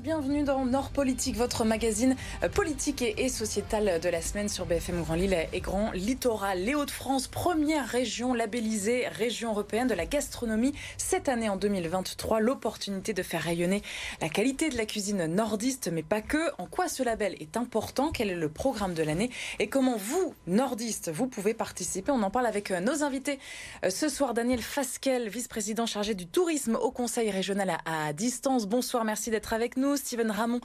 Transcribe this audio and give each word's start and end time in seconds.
bienvenue 0.00 0.42
dans 0.42 0.64
Nord 0.64 0.90
Politique, 0.90 1.36
votre 1.36 1.64
magazine 1.64 2.16
euh, 2.42 2.48
politique 2.48 3.02
et, 3.02 3.28
sociétal 3.28 4.00
de 4.00 4.08
la 4.08 4.22
semaine 4.22 4.48
sur 4.48 4.64
BFM 4.64 5.02
Grand 5.02 5.14
Lille 5.14 5.36
et 5.52 5.60
Grand 5.60 5.90
Littoral. 5.92 6.60
Les 6.60 6.74
Hauts-de-France, 6.74 7.26
première 7.26 7.86
région 7.86 8.32
labellisée 8.32 9.06
région 9.08 9.50
européenne 9.50 9.88
de 9.88 9.94
la 9.94 10.06
gastronomie 10.06 10.72
cette 10.96 11.28
année 11.28 11.50
en 11.50 11.56
2023. 11.56 12.40
L'opportunité 12.40 13.12
de 13.12 13.22
faire 13.22 13.42
rayonner 13.42 13.82
la 14.22 14.30
qualité 14.30 14.70
de 14.70 14.78
la 14.78 14.86
cuisine 14.86 15.26
nordiste, 15.26 15.90
mais 15.92 16.02
pas 16.02 16.22
que. 16.22 16.38
En 16.58 16.66
quoi 16.66 16.88
ce 16.88 17.02
label 17.02 17.34
est 17.40 17.56
important? 17.58 18.12
Quel 18.12 18.30
est 18.30 18.34
le 18.34 18.48
programme 18.48 18.94
de 18.94 19.02
l'année? 19.02 19.30
Et 19.58 19.68
comment 19.68 19.96
vous, 19.96 20.34
nordistes, 20.46 21.10
vous 21.10 21.26
pouvez 21.26 21.52
participer? 21.52 22.12
On 22.12 22.22
en 22.22 22.30
parle 22.30 22.46
avec 22.46 22.70
euh, 22.70 22.80
nos 22.80 23.02
invités 23.02 23.38
euh, 23.84 23.90
ce 23.90 24.08
soir. 24.08 24.32
Daniel 24.32 24.62
Fasquel, 24.62 25.28
vice-président 25.28 25.84
chargé 25.84 26.14
du 26.14 26.26
tourisme 26.26 26.76
au 26.76 26.90
Conseil 26.90 27.30
régional 27.30 27.76
à 27.84 28.12
distance. 28.14 28.66
Bonsoir, 28.66 29.04
merci 29.04 29.30
d'être 29.30 29.52
avec 29.52 29.76
nous. 29.76 29.81
Steven 29.96 30.30
Ramon, 30.30 30.60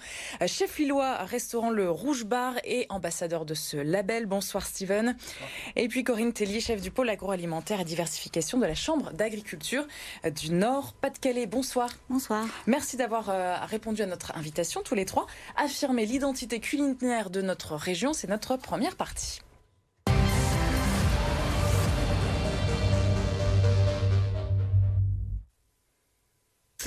chef 0.46 0.78
lillois, 0.78 1.16
restaurant 1.24 1.70
Le 1.70 1.90
Rouge 1.90 2.26
Bar 2.26 2.54
et 2.64 2.86
ambassadeur 2.90 3.46
de 3.46 3.54
ce 3.54 3.78
label. 3.78 4.26
Bonsoir 4.26 4.66
Steven. 4.66 5.18
Et 5.76 5.88
puis 5.88 6.04
Corinne 6.04 6.34
Tellier, 6.34 6.60
chef 6.60 6.82
du 6.82 6.92
pôle 6.92 7.10
agroalimentaire 7.10 7.82
et 7.82 7.84
diversification 7.84 8.58
de 8.58 8.66
la 8.66 8.76
Chambre 8.76 9.12
d'agriculture 9.14 9.88
du 10.36 10.52
Nord 10.52 10.94
Pas-de-Calais. 10.94 11.48
Bonsoir. 11.48 11.90
Bonsoir. 12.10 12.46
Merci 12.68 12.96
d'avoir 12.96 13.30
euh, 13.30 13.56
répondu 13.66 14.02
à 14.02 14.06
notre 14.06 14.36
invitation 14.38 14.82
tous 14.84 14.96
les 14.96 15.06
trois. 15.06 15.28
Affirmer 15.56 16.06
l'identité 16.06 16.60
culinaire 16.60 17.30
de 17.30 17.42
notre 17.42 17.76
région, 17.76 18.14
c'est 18.14 18.30
notre 18.30 18.56
première 18.56 18.96
partie. 18.96 19.42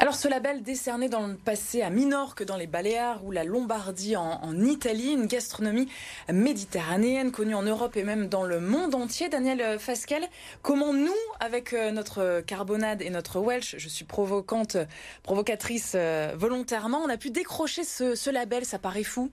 Alors 0.01 0.15
ce 0.15 0.29
label 0.29 0.63
décerné 0.63 1.11
dans 1.11 1.27
le 1.27 1.35
passé 1.35 1.83
à 1.83 1.91
Minorque 1.91 2.43
dans 2.43 2.57
les 2.57 2.67
Baléares 2.67 3.23
ou 3.23 3.33
la 3.33 3.45
Lombardie 3.45 4.17
en, 4.17 4.59
Italie, 4.65 5.13
une 5.13 5.27
gastronomie 5.27 5.91
méditerranéenne 6.33 7.31
connue 7.31 7.55
en 7.55 7.61
Europe 7.61 7.99
et 7.99 8.03
même 8.03 8.27
dans 8.27 8.45
le 8.45 8.61
monde 8.61 8.95
entier. 8.95 9.29
Daniel 9.29 9.79
Fasquel, 9.79 10.27
comment 10.63 10.95
nous, 10.95 11.13
avec 11.39 11.75
euh, 11.75 11.91
notre 11.91 12.41
carbonade 12.41 13.03
et 13.03 13.11
notre 13.11 13.41
Welsh, 13.41 13.75
je 13.77 13.89
suis 13.91 14.07
provocante, 14.07 14.79
provocatrice 15.23 15.93
euh, 15.95 16.33
volontairement, 16.35 17.03
on 17.05 17.11
a 17.11 17.19
pu 17.19 17.29
décrocher 17.29 17.85
ce, 17.85 18.31
label, 18.31 18.65
ça 18.65 18.79
paraît 18.79 19.05
fou 19.05 19.31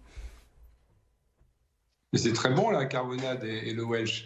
c'est 2.14 2.34
très 2.34 2.52
bon 2.52 2.70
la 2.70 2.86
carbonade 2.86 3.44
et, 3.44 3.74
le 3.74 3.84
Welsh. 3.84 4.26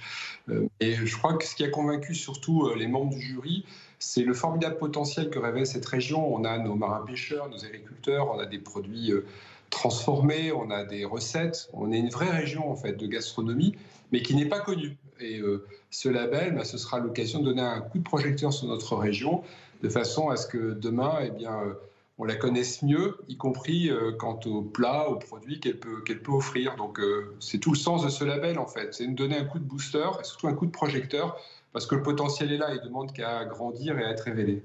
Euh, 0.50 0.68
et 0.80 0.94
je 0.94 1.18
crois 1.18 1.36
que 1.36 1.46
ce 1.46 1.56
qui 1.56 1.64
a 1.64 1.70
convaincu 1.70 2.16
surtout 2.16 2.74
les 2.76 2.88
membres 2.88 3.12
du 3.12 3.22
jury, 3.22 3.66
c'est 4.02 4.24
le 4.24 4.34
formidable 4.34 4.78
potentiel 4.78 5.30
que 5.30 5.38
révèle 5.38 5.68
cette 5.68 5.86
région. 5.86 6.34
On 6.34 6.44
a 6.44 6.58
nos 6.58 6.76
marins 6.76 7.06
pêcheurs, 7.06 7.50
nos 7.50 7.64
agriculteurs, 7.64 8.32
on 8.34 8.40
a 8.40 8.48
des 8.48 8.58
produits 8.58 9.12
euh, 9.12 9.26
transformés, 9.70 10.52
on 10.52 10.72
a 10.72 10.84
des 10.84 11.06
recettes. 11.06 11.70
On 11.74 11.92
est 11.92 12.00
une 12.00 12.10
vraie 12.10 12.32
région 12.32 12.70
en 12.70 12.76
fait 12.76 12.94
de 12.94 13.06
gastronomie, 13.06 13.76
mais 14.12 14.24
qui 14.24 14.36
n'est 14.36 14.48
pas 14.48 14.60
connue. 14.60 14.98
Et 15.20 15.40
euh, 15.40 15.66
ce 15.92 16.10
label, 16.10 16.56
bah, 16.56 16.66
ce 16.66 16.80
sera 16.80 17.00
l'occasion 17.00 17.40
de 17.40 17.46
donner 17.46 17.62
un 17.62 17.80
coup 17.82 18.00
de 18.00 18.04
projecteur 18.04 18.52
sur 18.52 18.68
notre 18.68 18.96
région, 18.96 19.44
de 19.84 19.90
façon 19.90 20.30
à 20.30 20.36
ce 20.36 20.48
que 20.48 20.74
demain, 20.74 21.20
eh 21.24 21.30
bien, 21.30 21.62
euh, 21.62 21.74
on 22.22 22.26
la 22.26 22.36
connaisse 22.36 22.84
mieux, 22.84 23.18
y 23.28 23.36
compris 23.36 23.92
quant 24.20 24.40
aux 24.46 24.62
plats, 24.62 25.10
aux 25.10 25.16
produits 25.16 25.60
qu'elle 25.60 25.80
peut, 25.80 26.02
qu'elle 26.04 26.22
peut 26.22 26.32
offrir. 26.32 26.76
Donc 26.76 27.02
c'est 27.40 27.58
tout 27.58 27.72
le 27.72 27.78
sens 27.78 28.04
de 28.04 28.10
ce 28.10 28.24
label 28.24 28.60
en 28.60 28.68
fait, 28.68 28.94
c'est 28.94 29.08
de 29.08 29.14
donner 29.16 29.38
un 29.38 29.46
coup 29.46 29.58
de 29.58 29.64
booster 29.64 30.08
et 30.20 30.24
surtout 30.24 30.48
un 30.48 30.54
coup 30.54 30.68
de 30.68 30.72
projecteur 30.72 31.38
parce 31.74 31.86
que 31.86 31.96
le 31.96 32.04
potentiel 32.04 32.52
est 32.52 32.58
là, 32.58 32.74
il 32.74 32.82
demande 32.82 33.14
qu'à 33.14 33.46
grandir 33.46 33.98
et 33.98 34.04
à 34.04 34.12
être 34.12 34.22
révélé. 34.22 34.64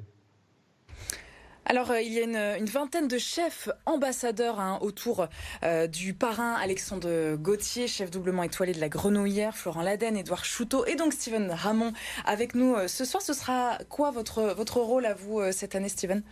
Alors, 1.68 1.90
euh, 1.90 2.00
il 2.00 2.12
y 2.12 2.20
a 2.20 2.58
une, 2.58 2.66
vingtaine 2.66 3.08
de 3.08 3.18
chefs 3.18 3.68
ambassadeurs 3.86 4.60
hein, 4.60 4.78
autour 4.82 5.26
euh, 5.64 5.88
du 5.88 6.14
parrain 6.14 6.54
Alexandre 6.54 7.34
Gauthier, 7.34 7.88
chef 7.88 8.08
doublement 8.12 8.44
étoilé 8.44 8.72
de 8.72 8.80
la 8.80 8.88
Grenouillère, 8.88 9.56
Florent 9.56 9.82
Laden, 9.82 10.16
Edouard 10.16 10.44
Chouteau 10.44 10.86
et 10.86 10.94
donc 10.94 11.12
Steven 11.12 11.50
Ramon 11.50 11.92
avec 12.24 12.54
nous 12.54 12.76
euh, 12.76 12.86
ce 12.86 13.04
soir. 13.04 13.20
Ce 13.20 13.32
sera 13.32 13.78
quoi 13.88 14.12
votre, 14.12 14.54
votre 14.54 14.78
rôle 14.78 15.06
à 15.06 15.14
vous 15.14 15.40
cette 15.50 15.74
année, 15.74 15.88
Steven? 15.88 16.22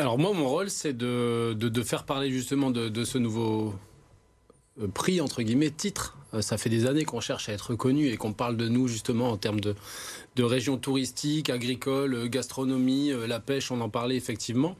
Alors, 0.00 0.18
moi, 0.18 0.32
mon 0.32 0.48
rôle, 0.48 0.70
c'est 0.70 0.96
de, 0.96 1.82
faire 1.84 2.04
parler 2.04 2.30
justement 2.30 2.70
de, 2.70 3.04
ce 3.04 3.18
nouveau 3.18 3.74
prix, 4.94 5.20
entre 5.20 5.42
guillemets, 5.42 5.70
titre 5.70 6.16
euh, 6.34 6.42
ça 6.42 6.58
fait 6.58 6.70
des 6.70 6.86
années 6.86 7.04
qu'on 7.04 7.20
cherche 7.20 7.48
à 7.48 7.52
être 7.52 7.70
reconnu 7.70 8.08
et 8.08 8.16
qu'on 8.16 8.32
parle 8.32 8.56
de 8.56 8.68
nous 8.68 8.88
justement 8.88 9.30
en 9.30 9.36
termes 9.36 9.60
de, 9.60 9.74
régions 10.38 10.78
touristiques, 10.78 11.50
agricoles, 11.50 12.14
euh, 12.14 12.26
gastronomie, 12.26 13.12
euh, 13.12 13.26
la 13.26 13.40
pêche, 13.40 13.70
on 13.70 13.80
en 13.82 13.90
parlait 13.90 14.16
effectivement. 14.16 14.74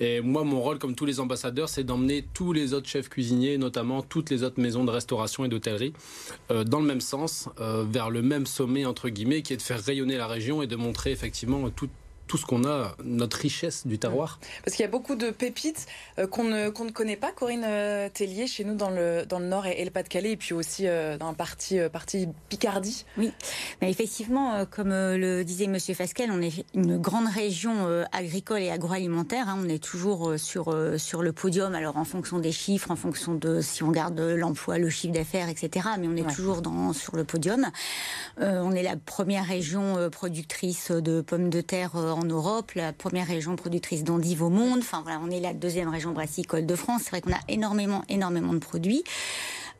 Et 0.00 0.20
moi, 0.20 0.42
mon 0.42 0.60
rôle, 0.60 0.78
comme 0.80 0.96
tous 0.96 1.06
les 1.06 1.20
ambassadeurs, 1.20 1.68
c'est 1.68 1.84
d'emmener 1.84 2.26
tous 2.34 2.52
les 2.52 2.74
autres 2.74 2.88
chefs 2.88 3.08
cuisiniers, 3.08 3.56
notamment 3.56 4.02
toutes 4.02 4.30
les 4.30 4.42
autres 4.42 4.60
maisons 4.60 4.84
de 4.84 4.90
restauration 4.90 5.44
et 5.44 5.48
d'hôtellerie, 5.48 5.92
dans 6.50 6.80
le 6.80 6.86
même 6.86 7.00
sens, 7.00 7.48
vers 7.58 8.10
le 8.10 8.20
même 8.20 8.44
sommet, 8.44 8.84
entre 8.84 9.08
guillemets, 9.08 9.40
qui 9.40 9.54
est 9.54 9.56
de 9.56 9.62
faire 9.62 9.82
rayonner 9.82 10.18
la 10.18 10.26
région 10.26 10.60
et 10.60 10.66
de 10.66 10.76
montrer 10.76 11.12
effectivement 11.12 11.70
tout, 11.70 11.88
tout 12.26 12.36
ce 12.36 12.44
qu'on 12.44 12.64
a, 12.64 12.96
notre 13.04 13.38
richesse 13.38 13.86
du 13.86 13.98
terroir. 13.98 14.40
Parce 14.64 14.76
qu'il 14.76 14.84
y 14.84 14.88
a 14.88 14.90
beaucoup 14.90 15.14
de 15.14 15.30
pépites 15.30 15.86
euh, 16.18 16.26
qu'on 16.26 16.44
ne, 16.44 16.70
qu'on 16.70 16.84
ne 16.84 16.90
connaît 16.90 17.16
pas, 17.16 17.30
Corinne 17.32 17.64
euh, 17.64 18.08
Tellier, 18.12 18.46
chez 18.46 18.64
nous 18.64 18.74
dans 18.74 18.90
le, 18.90 19.24
dans 19.26 19.38
le 19.38 19.46
Nord 19.46 19.66
et, 19.66 19.84
le 19.84 19.90
Pas-de-Calais, 19.90 20.32
et 20.32 20.36
puis 20.36 20.52
aussi 20.52 20.86
euh, 20.86 21.16
dans 21.18 21.28
la 21.28 21.34
partie, 21.34 21.78
partie 21.92 22.28
Picardie. 22.48 23.04
Oui, 23.16 23.32
mais 23.80 23.90
effectivement, 23.90 24.64
comme 24.70 24.90
le 24.90 25.42
disait 25.44 25.66
Monsieur 25.66 25.94
Fasquel, 25.94 26.30
on 26.30 26.40
est 26.40 26.64
une 26.74 26.98
grande 26.98 27.28
région 27.28 27.86
agricole 28.12 28.60
et 28.60 28.70
agroalimentaire. 28.70 29.48
Hein. 29.48 29.60
on 29.62 29.68
est 29.68 29.82
toujours 29.82 30.34
sur, 30.38 30.74
sur 30.98 31.22
le 31.22 31.32
podium, 31.32 31.74
alors 31.74 31.96
en 31.96 32.04
fonction 32.04 32.38
des 32.38 32.52
chiffres, 32.52 32.90
en 32.90 32.96
fonction 32.96 33.34
de 33.34 33.60
si 33.60 33.82
on 33.82 33.90
garde 33.90 34.18
l'emploi, 34.20 34.78
le 34.78 34.88
chiffre 34.90 35.12
d'affaires, 35.12 35.48
etc. 35.48 35.88
Mais 35.98 36.08
on 36.08 36.16
est 36.16 36.34
toujours 36.34 36.62
dans, 36.62 36.92
sur 36.92 37.16
le 37.16 37.24
podium. 37.24 37.66
on 38.38 38.72
est 38.72 38.82
la 38.82 38.96
première 38.96 39.44
région 39.44 40.10
productrice 40.10 40.90
de 40.90 41.20
pommes 41.20 41.50
de 41.50 41.60
terre 41.60 41.92
en 42.16 42.24
Europe, 42.24 42.72
la 42.74 42.92
première 42.92 43.26
région 43.26 43.54
productrice 43.56 44.02
d'endives 44.02 44.42
au 44.42 44.48
monde. 44.48 44.78
Enfin 44.78 45.02
voilà, 45.02 45.20
on 45.22 45.30
est 45.30 45.40
la 45.40 45.52
deuxième 45.52 45.88
région 45.88 46.12
brassicole 46.12 46.66
de 46.66 46.74
France. 46.74 47.02
C'est 47.04 47.10
vrai 47.10 47.20
qu'on 47.20 47.32
a 47.32 47.40
énormément, 47.48 48.02
énormément 48.08 48.54
de 48.54 48.58
produits. 48.58 49.04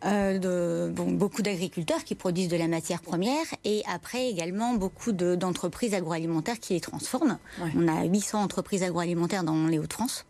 Euh, 0.04 0.38
de, 0.38 0.92
bon, 0.92 1.12
beaucoup 1.12 1.40
d'agriculteurs 1.40 2.04
qui 2.04 2.14
produisent 2.14 2.48
de 2.48 2.56
la 2.56 2.68
matière 2.68 3.00
première 3.00 3.44
et 3.64 3.82
après 3.92 4.28
également 4.28 4.74
beaucoup 4.74 5.12
d'entreprises 5.12 5.94
agroalimentaires 5.94 6.60
qui 6.60 6.74
les 6.74 6.80
transforment. 6.80 7.38
On 7.74 7.88
a 7.88 8.04
800 8.04 8.42
entreprises 8.42 8.82
agroalimentaires 8.82 9.42
dans 9.42 9.66
les 9.66 9.78
Hauts-de-France. 9.78 10.26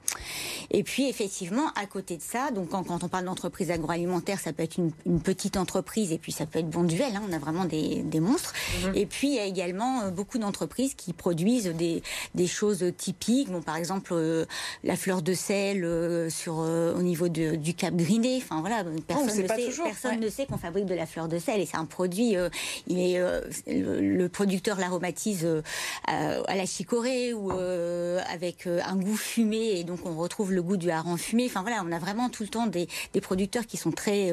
Et 0.71 0.83
puis 0.83 1.09
effectivement, 1.09 1.69
à 1.75 1.87
côté 1.87 2.17
de 2.17 2.23
ça, 2.23 2.51
donc 2.51 2.71
quand, 2.71 3.03
on 3.03 3.09
parle 3.09 3.25
d'entreprise 3.25 3.71
agroalimentaire, 3.71 4.39
ça 4.39 4.53
peut 4.53 4.63
être 4.63 4.79
une, 4.79 4.93
petite 5.21 5.57
entreprise 5.57 6.13
et 6.13 6.19
puis 6.19 6.31
ça 6.31 6.47
peut 6.47 6.61
être 6.61 6.71
bon 6.71 6.85
duel. 6.85 7.17
Hein, 7.17 7.23
on 7.29 7.33
a 7.33 7.39
vraiment 7.39 7.65
des, 7.65 8.03
des 8.03 8.21
monstres. 8.21 8.55
Mhm. 8.85 8.95
Et 8.95 9.07
puis 9.07 9.29
il 9.29 9.35
y 9.35 9.39
a 9.39 9.45
également 9.45 10.03
euh, 10.03 10.11
beaucoup 10.11 10.39
d'entreprises 10.39 10.95
qui 10.95 11.13
produisent 11.13 11.67
des, 11.67 12.03
des, 12.35 12.47
choses 12.47 12.85
typiques. 12.97 13.51
Bon, 13.51 13.63
par 13.63 13.77
exemple, 13.77 14.13
euh, 14.13 14.47
la 14.85 14.97
fleur 14.97 15.23
de 15.23 15.35
sel 15.35 16.31
sur 16.31 16.57
au 16.57 17.03
niveau 17.03 17.29
de, 17.29 17.57
du 17.57 17.75
Cap 17.75 17.95
Griné. 17.95 18.41
Enfin 18.43 18.61
voilà, 18.61 18.85
personne 19.07 19.47
ne 19.57 19.85
personne 19.85 20.21
ne 20.21 20.29
sait 20.29 20.47
qu'on 20.47 20.59
fabrique 20.59 20.87
de 20.87 20.95
la 20.95 21.07
fleur 21.07 21.29
de 21.29 21.39
sel 21.39 21.61
et 21.61 21.67
c'est 21.67 21.77
un 21.77 21.85
produit. 21.85 22.37
Euh, 22.37 22.49
il 22.87 22.99
est, 22.99 23.19
euh, 23.19 23.41
le, 23.67 24.29
producteur 24.29 24.79
l'aromatise 24.79 25.45
euh, 25.45 25.63
à, 26.07 26.55
la 26.55 26.67
chicorée 26.67 27.33
ou 27.33 27.51
avec 27.51 28.67
un 28.67 28.97
goût 28.97 29.17
fumé 29.17 29.79
et 29.79 29.85
donc 29.85 30.01
on 30.05 30.17
retrouve 30.17 30.53
le 30.53 30.63
goût 30.63 30.77
du 30.77 30.91
hareng 30.91 31.17
fumé. 31.17 31.47
Enfin 31.47 31.63
voilà, 31.63 31.83
on 31.87 31.93
a 31.93 31.99
vraiment 31.99 32.29
tout 32.29 32.43
le 32.43 32.49
temps 32.49 32.67
des, 32.67 32.89
des 33.13 33.21
producteurs 33.21 33.67
qui 33.67 33.77
sont 33.77 33.93
très 33.93 34.33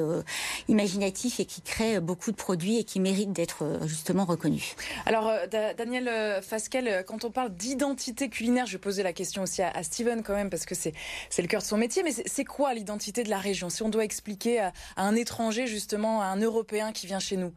imaginatifs 0.68 1.40
et 1.40 1.46
qui 1.46 1.62
créent 1.62 2.00
beaucoup 2.00 2.32
de 2.32 2.36
produits 2.36 2.80
et 2.80 2.84
qui 2.84 3.00
méritent 3.00 3.34
d'être 3.34 3.80
justement 3.86 4.26
reconnus. 4.26 4.76
Alors 5.06 5.32
Daniel 5.78 6.42
Fasquel, 6.42 7.04
quand 7.06 7.24
on 7.24 7.32
parle 7.32 7.54
d'identité 7.56 8.30
culinaire, 8.30 8.66
je 8.66 8.74
vais 8.74 8.80
poser 8.80 9.04
la 9.04 9.14
question 9.14 9.44
aussi 9.44 9.62
à, 9.62 9.84
Steven 9.84 10.24
quand 10.24 10.36
même 10.36 10.50
parce 10.50 10.66
que 10.66 10.76
c'est 10.76 10.94
c'est 11.30 11.42
le 11.42 11.48
cœur 11.48 11.62
de 11.62 11.68
son 11.68 11.78
métier. 11.78 12.04
Mais 12.04 12.12
c'est 12.12 12.46
quoi 12.46 12.74
l'identité 12.74 13.24
de 13.24 13.30
la 13.30 13.40
région? 13.40 13.70
Si 13.70 13.84
on 13.84 13.90
doit 13.90 14.04
expliquer 14.04 14.60
à, 14.60 14.74
à 14.96 15.04
un 15.04 15.13
un 15.14 15.16
étranger, 15.16 15.68
justement, 15.68 16.24
un 16.24 16.38
Européen 16.38 16.92
qui 16.92 17.06
vient 17.06 17.20
chez 17.20 17.38
nous 17.38 17.54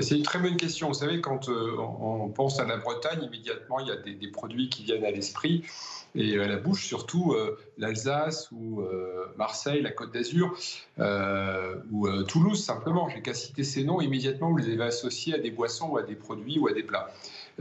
c'est 0.00 0.16
une 0.16 0.24
très 0.24 0.40
bonne 0.40 0.56
question. 0.56 0.88
Vous 0.88 0.94
savez, 0.94 1.20
quand 1.20 1.48
euh, 1.48 1.76
on 1.78 2.28
pense 2.28 2.58
à 2.58 2.64
la 2.64 2.78
Bretagne, 2.78 3.22
immédiatement, 3.22 3.78
il 3.78 3.86
y 3.86 3.92
a 3.92 3.96
des, 3.96 4.28
produits 4.28 4.68
qui 4.68 4.82
viennent 4.82 5.04
à 5.04 5.12
l'esprit 5.12 5.62
et 6.16 6.36
à 6.40 6.48
la 6.48 6.56
bouche, 6.56 6.84
surtout 6.86 7.32
euh, 7.32 7.56
l'Alsace 7.78 8.50
ou 8.50 8.80
euh, 8.80 9.26
Marseille, 9.36 9.82
la 9.82 9.92
Côte 9.92 10.12
d'Azur 10.12 10.56
ou 11.92 12.08
Toulouse, 12.24 12.60
simplement. 12.60 13.08
J'ai 13.08 13.22
qu'à 13.22 13.34
citer 13.34 13.62
ces 13.62 13.84
noms, 13.84 14.00
immédiatement, 14.00 14.50
vous 14.50 14.56
les 14.56 14.72
avez 14.72 14.82
associés 14.82 15.34
à 15.34 15.38
des 15.38 15.52
boissons 15.52 15.90
ou 15.90 15.96
à 15.96 16.02
des 16.02 16.16
produits 16.16 16.58
ou 16.58 16.66
à 16.66 16.72
des 16.72 16.82
plats. 16.82 17.10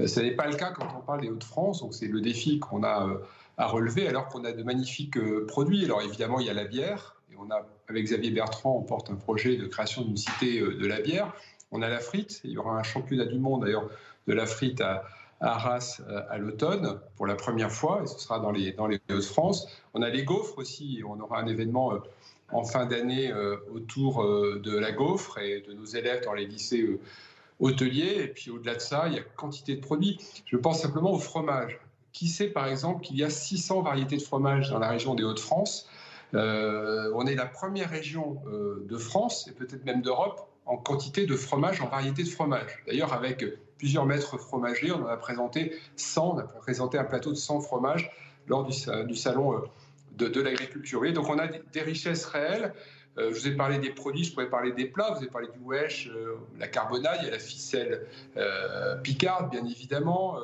ce 0.04 0.20
n'est 0.20 0.36
pas 0.36 0.48
le 0.48 0.56
cas 0.56 0.72
quand 0.72 0.88
on 0.98 1.02
parle 1.02 1.22
des 1.22 1.30
Hauts-de-France, 1.30 1.82
donc 1.82 1.94
c'est 1.94 2.08
le 2.08 2.20
défi 2.20 2.58
qu'on 2.58 2.84
a 2.84 3.10
à 3.58 3.68
relever 3.68 4.08
alors 4.08 4.28
qu'on 4.30 4.44
a 4.44 4.52
de 4.52 4.64
magnifiques 4.64 5.20
produits. 5.46 5.86
Alors 5.86 6.02
évidemment, 6.02 6.40
il 6.40 6.48
y 6.48 6.50
a 6.50 6.54
la 6.54 6.66
bière, 6.66 7.16
on 7.40 7.50
a, 7.52 7.66
avec 7.88 8.06
Xavier 8.06 8.32
Bertrand, 8.32 8.78
on 8.78 8.84
porte 8.84 9.10
un 9.10 9.16
projet 9.16 9.58
de 9.58 9.66
création 9.68 10.04
d'une 10.04 10.18
cité 10.18 10.60
euh, 10.60 10.78
de 10.78 10.88
la 10.88 11.02
bière. 11.02 11.34
On 11.72 11.82
a 11.82 11.90
la 11.90 12.00
frite. 12.00 12.42
Il 12.44 12.52
y 12.52 12.58
aura 12.58 12.78
un 12.78 12.84
championnat 12.84 13.26
du 13.26 13.40
monde, 13.40 13.64
d'ailleurs, 13.64 13.90
de 14.28 14.34
la 14.34 14.46
frite 14.46 14.82
à, 14.82 15.04
Arras 15.42 16.00
à 16.30 16.38
l'automne 16.38 17.02
pour 17.18 17.28
la 17.28 17.36
première 17.36 17.72
fois, 17.72 18.02
et 18.02 18.08
ce 18.08 18.18
sera 18.18 18.40
dans 18.40 18.52
les, 18.52 18.72
dans 18.72 18.88
les 18.88 19.02
Hauts-de-France. 19.12 19.68
On 19.94 20.02
a 20.02 20.10
les 20.10 20.24
gaufres 20.24 20.58
aussi, 20.58 21.02
on 21.06 21.20
aura 21.20 21.42
un 21.42 21.48
événement 21.48 21.92
en 22.54 22.64
fin 22.64 22.86
d'année 22.86 23.34
autour 23.74 24.24
de 24.24 24.78
la 24.78 24.94
gaufre 24.94 25.40
et 25.40 25.60
de 25.60 25.74
nos 25.74 25.84
élèves 25.84 26.24
dans 26.24 26.34
les 26.34 26.46
lycées 26.46 26.98
hôteliers. 27.60 28.24
Et 28.24 28.28
puis 28.28 28.52
au-delà 28.52 28.76
de 28.76 28.82
ça, 28.82 29.08
il 29.08 29.16
y 29.16 29.20
a 29.20 29.22
quantité 29.22 29.76
de 29.76 29.82
produits. 29.82 30.20
Je 30.46 30.58
pense 30.58 30.82
simplement 30.82 31.12
au 31.12 31.20
fromage. 31.20 31.80
Qui 32.12 32.28
sait 32.28 32.48
par 32.48 32.68
exemple 32.68 33.04
qu'il 33.04 33.18
y 33.18 33.24
a 33.24 33.30
600 33.30 33.82
variétés 33.82 34.18
de 34.18 34.22
fromage 34.22 34.70
dans 34.70 34.80
la 34.80 34.90
région 34.90 35.16
des 35.16 35.24
Hauts-de-France? 35.24 35.90
Euh, 36.34 37.12
On 37.16 37.26
est 37.26 37.36
la 37.36 37.46
première 37.46 37.90
région 37.90 38.42
euh, 38.48 38.86
de 38.88 38.98
France 38.98 39.48
et 39.48 39.52
peut-être 39.52 39.86
même 39.86 40.02
d'Europe 40.02 40.50
en 40.66 40.78
quantité 40.78 41.26
de 41.26 41.36
fromage, 41.36 41.82
en 41.82 41.88
variété 41.88 42.24
de 42.24 42.30
fromage. 42.30 42.84
D'ailleurs, 42.88 43.14
avec 43.14 43.44
plusieurs 43.78 44.06
maîtres 44.06 44.38
fromagers, 44.38 44.92
on 44.92 45.04
en 45.04 45.08
a 45.08 45.18
présenté 45.18 45.74
100, 45.98 46.36
on 46.36 46.38
a 46.40 46.44
présenté 46.44 46.98
un 46.98 47.04
plateau 47.04 47.32
de 47.32 47.38
100 47.38 47.62
fromages 47.62 48.10
lors 48.48 48.66
du, 48.66 49.16
salon 49.16 49.56
euh, 49.56 50.30
de 50.30 50.42
l'agriculture. 50.42 51.02
Donc 51.14 51.30
on 51.30 51.38
a 51.38 51.48
des 51.48 51.82
richesses 51.82 52.26
réelles. 52.26 52.74
Euh, 53.18 53.32
je 53.32 53.40
vous 53.40 53.48
ai 53.48 53.56
parlé 53.56 53.78
des 53.78 53.92
produits, 53.92 54.24
je 54.24 54.34
pourrais 54.34 54.50
parler 54.50 54.72
des 54.72 54.86
plats. 54.86 55.12
Vous 55.12 55.18
avez 55.18 55.28
parlé 55.28 55.48
du 55.54 55.60
wesh, 55.60 56.08
euh, 56.08 56.36
la 56.58 56.68
carbonade, 56.68 57.18
il 57.22 57.26
y 57.26 57.28
a 57.28 57.32
la 57.32 57.40
ficelle 57.40 58.08
euh, 58.38 58.96
picarde, 58.98 59.52
bien 59.52 59.66
évidemment. 59.66 60.38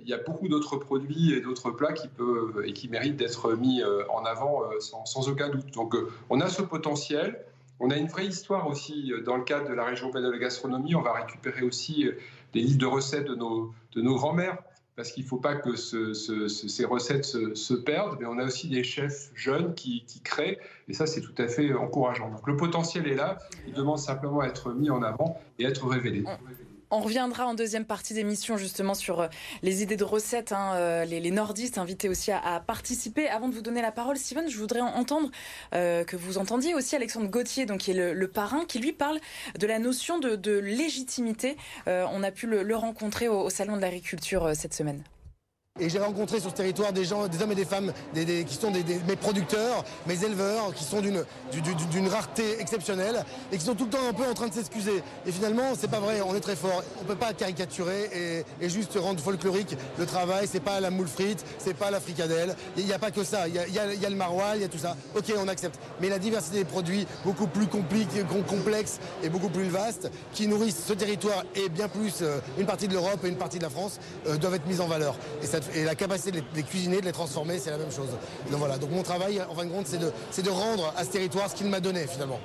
il 0.00 0.08
y 0.08 0.14
a 0.14 0.18
beaucoup 0.18 0.48
d'autres 0.48 0.76
produits 0.76 1.32
et 1.32 1.40
d'autres 1.40 1.70
plats 1.70 1.92
qui 1.92 2.08
peuvent 2.08 2.62
et 2.64 2.72
qui 2.72 2.88
méritent 2.88 3.16
d'être 3.16 3.52
mis 3.54 3.82
en 4.10 4.24
avant 4.24 4.62
sans, 4.80 5.28
aucun 5.28 5.48
doute. 5.48 5.70
Donc, 5.72 5.94
on 6.30 6.40
a 6.40 6.48
ce 6.48 6.62
potentiel. 6.62 7.44
On 7.80 7.90
a 7.90 7.96
une 7.96 8.06
vraie 8.06 8.26
histoire 8.26 8.68
aussi 8.68 9.12
dans 9.24 9.36
le 9.36 9.42
cadre 9.42 9.68
de 9.68 9.74
la 9.74 9.84
région 9.84 10.10
de 10.10 10.18
la 10.18 10.38
gastronomie. 10.38 10.94
On 10.94 11.02
va 11.02 11.12
récupérer 11.12 11.62
aussi 11.62 12.08
les 12.54 12.62
livres 12.62 12.78
de 12.78 12.86
recettes 12.86 13.26
de 13.26 13.34
nos, 13.34 13.72
de 13.94 14.02
nos 14.02 14.14
grands-mères 14.14 14.58
parce 14.96 15.12
qu'il 15.12 15.24
ne 15.24 15.28
faut 15.28 15.38
pas 15.38 15.54
que 15.54 15.74
ces 15.74 16.84
recettes 16.84 17.24
se, 17.24 17.74
perdent, 17.74 18.18
mais 18.20 18.26
on 18.26 18.38
a 18.38 18.44
aussi 18.44 18.68
des 18.68 18.84
chefs 18.84 19.30
jeunes 19.34 19.74
qui, 19.74 20.04
créent, 20.22 20.58
et 20.88 20.92
ça 20.92 21.06
c'est 21.06 21.20
tout 21.20 21.34
à 21.38 21.48
fait 21.48 21.72
encourageant. 21.74 22.30
Donc 22.30 22.46
le 22.46 22.56
potentiel 22.56 23.06
est 23.06 23.14
là, 23.14 23.38
il 23.66 23.72
demande 23.72 23.98
simplement 23.98 24.40
à 24.40 24.46
être 24.46 24.72
mis 24.72 24.90
en 24.90 25.02
avant 25.02 25.40
et 25.58 25.64
être 25.64 25.86
révélé. 25.86 26.24
Reviendra 27.00 27.46
en 27.46 27.54
deuxième 27.54 27.84
partie 27.84 28.14
d'émission 28.14 28.56
justement 28.56 28.94
sur 28.94 29.20
euh, 29.20 29.28
les 29.62 29.82
idées 29.82 29.96
de 29.96 30.04
recettes, 30.04 30.52
hein, 30.52 30.74
euh, 30.74 31.04
les, 31.04 31.30
nordistes 31.30 31.78
invités 31.78 32.08
aussi 32.08 32.30
à, 32.30 32.62
participer. 32.66 33.28
Avant 33.28 33.48
de 33.48 33.54
vous 33.54 33.62
donner 33.62 33.82
la 33.82 33.92
parole, 33.92 34.16
Steven, 34.16 34.48
je 34.48 34.58
voudrais 34.58 34.80
entendre 34.80 35.30
euh, 35.74 36.04
que 36.04 36.16
vous 36.16 36.38
entendiez 36.38 36.74
aussi 36.74 36.94
Alexandre 36.94 37.28
Gauthier, 37.28 37.66
donc 37.66 37.80
qui 37.80 37.92
est 37.92 38.12
le, 38.12 38.28
parrain, 38.28 38.64
qui 38.66 38.78
lui 38.78 38.92
parle 38.92 39.18
de 39.58 39.66
la 39.66 39.78
notion 39.78 40.18
de, 40.18 40.58
légitimité. 40.58 41.56
on 41.86 42.22
a 42.22 42.30
pu 42.30 42.46
le, 42.46 42.76
rencontrer 42.76 43.28
au 43.28 43.50
Salon 43.50 43.76
de 43.76 43.80
l'agriculture 43.80 44.52
cette 44.54 44.74
semaine. 44.74 45.02
Et 45.80 45.88
j'ai 45.88 45.98
rencontré 45.98 46.38
sur 46.38 46.50
ce 46.50 46.54
territoire 46.54 46.92
des 46.92 47.06
gens, 47.06 47.26
des 47.28 47.42
hommes 47.42 47.52
et 47.52 47.56
des 47.56 47.64
femmes, 47.64 47.92
qui 48.14 48.54
sont 48.54 48.70
mes 48.70 49.16
producteurs, 49.16 49.84
mes 50.06 50.22
éleveurs, 50.22 50.74
qui 50.74 50.84
sont 50.84 51.00
d'une 51.00 52.08
rareté 52.08 52.60
exceptionnelle 52.60 53.24
et 53.50 53.56
qui 53.56 53.64
sont 53.64 53.74
tout 53.74 53.86
le 53.86 53.90
temps 53.90 54.06
un 54.06 54.12
peu 54.12 54.24
en 54.24 54.34
train 54.34 54.48
de 54.48 54.52
s'excuser. 54.52 55.02
Et 55.26 55.32
finalement, 55.32 55.72
c'est 55.74 55.90
pas 55.90 55.98
vrai, 55.98 56.20
on 56.20 56.36
est 56.36 56.40
très 56.40 56.56
fort. 56.56 56.84
On 57.00 57.04
peut 57.04 57.16
pas 57.16 57.32
caricaturer 57.32 58.44
et, 58.60 58.68
juste 58.68 58.96
rendre 58.96 59.20
folklorique 59.20 59.76
le 59.98 60.04
travail. 60.04 60.46
C'est 60.46 60.60
pas 60.60 60.78
la 60.78 60.90
moule 60.90 61.08
frite, 61.08 61.42
c'est 61.56 61.74
pas 61.74 61.90
la 61.90 62.00
fricadelle. 62.00 62.54
Il 62.76 62.84
n'y 62.84 62.92
a 62.92 62.98
pas 62.98 63.10
que 63.10 63.24
ça. 63.24 63.48
Il 63.48 63.54
y 63.54 63.78
a, 63.78 64.10
le 64.10 64.16
maroilles, 64.16 64.58
il 64.58 64.62
y 64.62 64.66
a 64.66 64.68
tout 64.68 64.78
ça. 64.78 64.94
Ok, 65.16 65.32
on 65.38 65.48
accepte. 65.48 65.80
Mais 66.02 66.10
la 66.10 66.18
diversité 66.18 66.58
des 66.58 66.64
produits, 66.66 67.06
beaucoup 67.24 67.46
plus 67.46 67.66
compliqués, 67.66 68.24
complexes 68.46 69.00
et 69.22 69.30
beaucoup 69.30 69.48
plus 69.48 69.68
vastes, 69.68 70.10
qui 70.34 70.46
nourrissent 70.46 70.84
ce 70.86 70.92
territoire 70.92 71.44
et 71.54 71.70
bien 71.70 71.88
plus 71.88 72.20
euh, 72.20 72.40
une 72.58 72.66
partie 72.66 72.88
de 72.88 72.92
l'Europe 72.92 73.24
et 73.24 73.28
une 73.28 73.36
partie 73.36 73.58
de 73.58 73.64
la 73.64 73.70
France, 73.70 73.98
euh, 74.26 74.36
doivent 74.36 74.54
être 74.54 74.66
mises 74.66 74.82
en 74.82 74.86
valeur. 74.86 75.16
Et 75.74 75.84
la 75.84 75.94
capacité 75.94 76.32
de 76.32 76.42
les, 76.54 76.62
cuisiner, 76.62 77.00
de 77.00 77.06
les 77.06 77.12
transformer, 77.12 77.58
c'est 77.58 77.70
la 77.70 77.78
même 77.78 77.92
chose. 77.92 78.08
Donc 78.50 78.58
voilà, 78.58 78.78
donc 78.78 78.90
mon 78.90 79.02
travail, 79.02 79.40
en 79.40 79.54
fin 79.54 79.64
de 79.64 79.70
compte, 79.70 79.86
c'est 79.86 79.98
de, 79.98 80.10
de 80.42 80.50
rendre 80.50 80.92
à 80.96 81.04
ce 81.04 81.10
territoire 81.10 81.50
ce 81.50 81.56
qu'il 81.56 81.66
m'a 81.66 81.80
donné 81.80 82.06
finalement. 82.06 82.40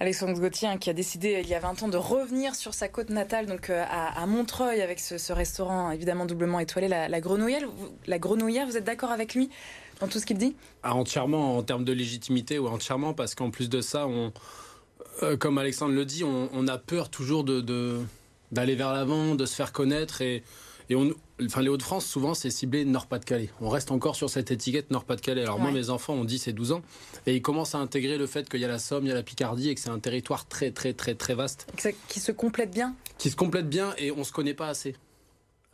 Alexandre 0.00 0.38
Gauthier 0.38 0.68
hein, 0.68 0.78
qui 0.78 0.90
a 0.90 0.92
décidé 0.92 1.40
il 1.42 1.48
y 1.48 1.54
a 1.54 1.58
20 1.58 1.82
ans 1.82 1.88
de 1.88 1.96
revenir 1.96 2.54
sur 2.54 2.72
sa 2.72 2.88
côte 2.88 3.10
natale, 3.10 3.46
donc 3.46 3.68
euh, 3.68 3.84
à, 3.88 4.24
Montreuil, 4.26 4.80
avec 4.80 5.00
ce, 5.00 5.32
restaurant 5.32 5.90
évidemment 5.90 6.24
doublement 6.24 6.60
étoilé, 6.60 6.86
la, 6.86 7.08
la 7.08 7.20
grenouillère. 7.20 7.62
La 8.06 8.18
grenouillère, 8.20 8.66
vous 8.66 8.76
êtes 8.76 8.84
d'accord 8.84 9.10
avec 9.10 9.34
lui 9.34 9.50
dans 10.00 10.06
tout 10.06 10.20
ce 10.20 10.26
qu'il 10.26 10.38
dit? 10.38 10.54
Ah, 10.84 10.94
Entièrement 10.94 11.56
en 11.56 11.62
termes 11.64 11.84
de 11.84 11.92
légitimité 11.92 12.60
ou 12.60 12.68
entièrement 12.68 13.12
parce 13.12 13.34
qu'en 13.34 13.50
plus 13.50 13.68
de 13.68 13.80
ça, 13.80 14.06
on, 14.06 14.32
euh, 15.24 15.36
comme 15.36 15.58
Alexandre 15.58 15.94
le 15.94 16.04
dit, 16.04 16.22
on, 16.22 16.68
a 16.68 16.78
peur 16.78 17.08
toujours 17.10 17.42
de 17.42 18.00
d'aller 18.50 18.76
vers 18.76 18.94
l'avant, 18.94 19.34
de 19.34 19.44
se 19.44 19.54
faire 19.54 19.72
connaître 19.72 20.22
et 20.22 20.42
et 20.90 20.94
on, 20.94 21.12
enfin, 21.44 21.62
les 21.62 21.68
Hauts-de-France, 21.68 22.06
souvent, 22.06 22.34
c'est 22.34 22.50
ciblé 22.50 22.84
Nord-Pas-de-Calais. 22.84 23.50
On 23.60 23.68
reste 23.68 23.90
encore 23.90 24.16
sur 24.16 24.30
cette 24.30 24.50
étiquette 24.50 24.90
Nord-Pas-de-Calais. 24.90 25.42
Alors, 25.42 25.58
moi, 25.58 25.70
mes 25.70 25.90
enfants 25.90 26.14
ont 26.14 26.24
10 26.24 26.48
et 26.48 26.52
12 26.52 26.72
ans. 26.72 26.82
Et 27.26 27.36
ils 27.36 27.42
commencent 27.42 27.74
à 27.74 27.78
intégrer 27.78 28.18
le 28.18 28.26
fait 28.26 28.48
qu'il 28.48 28.60
y 28.60 28.64
a 28.64 28.68
la 28.68 28.78
Somme, 28.78 29.04
il 29.04 29.08
y 29.08 29.12
a 29.12 29.14
la 29.14 29.22
Picardie 29.22 29.70
et 29.70 29.74
que 29.74 29.80
c'est 29.80 29.90
un 29.90 29.98
territoire 29.98 30.46
très, 30.46 30.70
très, 30.70 30.92
très, 30.92 31.14
très 31.14 31.34
vaste. 31.34 31.66
Qui 32.08 32.20
se 32.20 32.32
complète 32.32 32.70
bien 32.70 32.94
Qui 33.18 33.30
se 33.30 33.36
complète 33.36 33.68
bien 33.68 33.94
et 33.98 34.10
on 34.10 34.18
ne 34.18 34.24
se 34.24 34.32
connaît 34.32 34.54
pas 34.54 34.68
assez. 34.68 34.94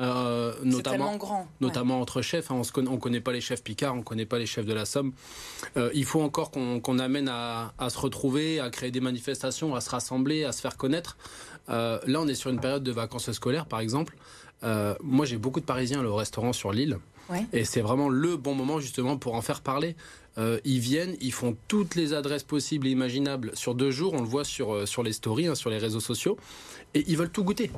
Euh, 0.01 0.53
notamment, 0.65 1.17
grand. 1.17 1.47
notamment 1.61 2.01
entre 2.01 2.21
chefs. 2.21 2.51
Hein. 2.51 2.61
on 2.77 2.83
ne 2.83 2.97
connaît, 2.97 3.21
pas 3.21 3.33
les 3.33 3.41
chefs 3.41 3.63
Picard, 3.63 3.95
on 3.95 3.99
ne 3.99 4.03
connaît 4.03 4.27
pas 4.27 4.39
les 4.39 4.47
chefs 4.47 4.67
de 4.67 4.73
la 4.73 4.87
Somme. 4.87 5.13
Euh, 5.77 5.91
il 5.95 6.05
faut 6.05 6.21
encore 6.21 6.51
qu'on 6.51 6.99
amène 6.99 7.29
à, 7.29 7.73
se 7.89 7.99
retrouver, 7.99 8.59
à 8.59 8.71
créer 8.71 8.91
des 8.91 9.01
manifestations, 9.01 9.75
à 9.75 9.81
se 9.81 9.91
rassembler, 9.91 10.45
à 10.45 10.53
se 10.53 10.61
faire 10.61 10.77
connaître. 10.77 11.17
Euh, 11.69 11.99
là, 12.07 12.21
on 12.21 12.27
est 12.27 12.35
sur 12.35 12.51
une 12.51 12.61
période 12.61 12.83
de 12.83 12.93
vacances 12.93 13.31
scolaires, 13.31 13.67
par 13.67 13.81
exemple. 13.81 14.17
Euh, 14.65 14.95
moi, 15.03 15.27
j'ai 15.27 15.37
beaucoup 15.37 15.61
de 15.61 15.65
Parisiens 15.65 16.05
au 16.05 16.17
restaurant 16.17 16.53
sur 16.53 16.73
l'île. 16.73 16.99
Et 17.53 17.65
c'est 17.65 17.81
vraiment 17.81 18.11
le 18.11 18.37
bon 18.37 18.55
moment 18.55 18.81
justement 18.81 19.17
pour 19.17 19.35
en 19.35 19.41
faire 19.41 19.63
parler. 19.63 19.97
Euh, 20.37 20.61
ils 20.65 20.81
viennent, 20.81 21.17
ils 21.21 21.33
font 21.33 21.57
toutes 21.69 21.95
les 21.95 22.13
adresses 22.13 22.43
possibles 22.43 22.87
et 22.87 22.91
imaginables 22.91 23.53
sur 23.55 23.75
deux 23.75 23.91
jours. 23.91 24.13
On 24.15 24.21
le 24.21 24.27
voit 24.27 24.45
sur, 24.45 24.75
euh, 24.75 24.87
sur 24.87 25.03
les 25.03 25.13
stories, 25.13 25.47
hein, 25.47 25.55
sur 25.55 25.71
les 25.71 25.79
réseaux 25.79 26.01
sociaux. 26.01 26.37
Et 26.93 27.05
ils 27.07 27.17
veulent 27.17 27.31
tout 27.31 27.45
goûter. 27.45 27.71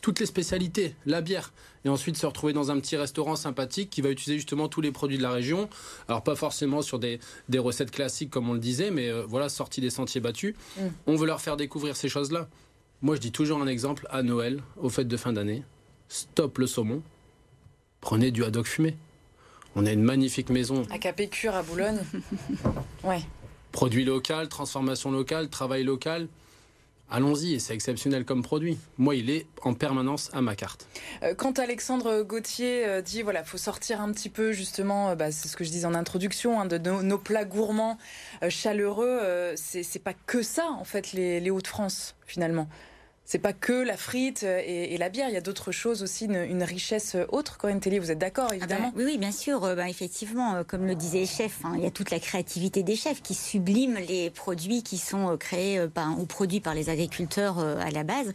Toutes 0.00 0.18
les 0.18 0.26
spécialités, 0.26 0.94
la 1.04 1.20
bière. 1.20 1.52
Et 1.84 1.88
ensuite 1.88 2.16
se 2.16 2.26
retrouver 2.26 2.52
dans 2.52 2.70
un 2.70 2.80
petit 2.80 2.96
restaurant 2.96 3.36
sympathique 3.36 3.90
qui 3.90 4.00
va 4.00 4.08
utiliser 4.08 4.38
justement 4.38 4.66
tous 4.66 4.80
les 4.80 4.90
produits 4.90 5.18
de 5.18 5.22
la 5.22 5.30
région. 5.30 5.68
Alors 6.08 6.24
pas 6.24 6.34
forcément 6.34 6.82
sur 6.82 6.98
des, 6.98 7.20
des 7.48 7.58
recettes 7.58 7.90
classiques 7.90 8.30
comme 8.30 8.48
on 8.48 8.54
le 8.54 8.60
disait, 8.60 8.90
mais 8.90 9.12
voilà, 9.22 9.48
sortis 9.48 9.80
des 9.82 9.90
sentiers 9.90 10.20
battus. 10.20 10.54
Mm. 10.78 10.82
On 11.06 11.16
veut 11.16 11.26
leur 11.26 11.40
faire 11.40 11.56
découvrir 11.56 11.96
ces 11.96 12.08
choses-là. 12.08 12.48
Moi 13.02 13.14
je 13.14 13.20
dis 13.20 13.30
toujours 13.30 13.60
un 13.60 13.66
exemple 13.66 14.06
à 14.10 14.22
Noël, 14.22 14.62
aux 14.78 14.88
fêtes 14.88 15.08
de 15.08 15.16
fin 15.16 15.32
d'année 15.32 15.62
stop 16.10 16.58
le 16.58 16.66
saumon, 16.66 17.02
prenez 18.02 18.30
du 18.30 18.44
haddock 18.44 18.66
fumé. 18.66 18.96
On 19.76 19.86
a 19.86 19.92
une 19.92 20.02
magnifique 20.02 20.50
maison. 20.50 20.82
À 20.90 20.98
Capécure, 20.98 21.54
à 21.54 21.62
Boulogne. 21.62 22.00
ouais. 23.04 23.20
Produit 23.72 24.04
local, 24.04 24.48
transformation 24.48 25.12
locale, 25.12 25.48
travail 25.48 25.84
local. 25.84 26.26
Allons-y, 27.12 27.54
et 27.54 27.58
c'est 27.60 27.74
exceptionnel 27.74 28.24
comme 28.24 28.42
produit. 28.42 28.78
Moi, 28.98 29.16
il 29.16 29.30
est 29.30 29.46
en 29.62 29.74
permanence 29.74 30.30
à 30.32 30.42
ma 30.42 30.54
carte. 30.56 30.86
Euh, 31.22 31.34
quand 31.34 31.58
Alexandre 31.58 32.22
Gauthier 32.22 32.86
euh, 32.86 33.02
dit 33.02 33.22
voilà, 33.22 33.44
faut 33.44 33.58
sortir 33.58 34.00
un 34.00 34.12
petit 34.12 34.28
peu 34.28 34.52
justement, 34.52 35.10
euh, 35.10 35.14
bah, 35.14 35.30
c'est 35.30 35.48
ce 35.48 35.56
que 35.56 35.64
je 35.64 35.70
disais 35.70 35.86
en 35.86 35.94
introduction, 35.94 36.60
hein, 36.60 36.66
de 36.66 36.78
nos, 36.78 37.18
plats 37.18 37.44
gourmands 37.44 37.98
chaleureux, 38.48 39.54
c'est 39.56 40.02
pas 40.02 40.14
que 40.26 40.42
ça 40.42 40.68
en 40.70 40.84
fait 40.84 41.12
les 41.12 41.50
Hauts-de-France 41.50 42.14
finalement 42.26 42.68
c'est 43.30 43.38
pas 43.38 43.52
que 43.52 43.72
la 43.72 43.96
frite 43.96 44.42
et, 44.42 44.98
la 44.98 45.08
bière, 45.08 45.28
il 45.28 45.34
y 45.34 45.36
a 45.36 45.40
d'autres 45.40 45.70
choses 45.70 46.02
aussi, 46.02 46.24
une, 46.24 46.64
richesse 46.64 47.16
autre. 47.28 47.58
Corinne 47.58 47.78
Tellier, 47.78 48.00
vous 48.00 48.10
êtes 48.10 48.18
d'accord 48.18 48.48
ah 48.50 48.56
évidemment 48.56 48.92
ben, 48.96 49.04
Oui, 49.04 49.18
bien 49.18 49.30
sûr. 49.30 49.62
Euh, 49.64 49.76
ben, 49.76 49.86
effectivement, 49.86 50.56
euh, 50.56 50.64
comme 50.64 50.84
le 50.84 50.96
disait 50.96 51.20
les 51.20 51.26
chefs, 51.26 51.64
hein, 51.64 51.74
il 51.76 51.84
y 51.84 51.86
a 51.86 51.92
toute 51.92 52.10
la 52.10 52.18
créativité 52.18 52.82
des 52.82 52.96
chefs 52.96 53.22
qui 53.22 53.34
subliment 53.34 54.00
les 54.00 54.30
produits 54.30 54.82
qui 54.82 54.98
sont 54.98 55.30
euh, 55.30 55.36
créés 55.36 55.80
ou 55.80 56.26
produits 56.26 56.58
par 56.58 56.74
les 56.74 56.90
agriculteurs 56.90 57.60
à 57.60 57.90
la 57.90 58.02
base. 58.02 58.32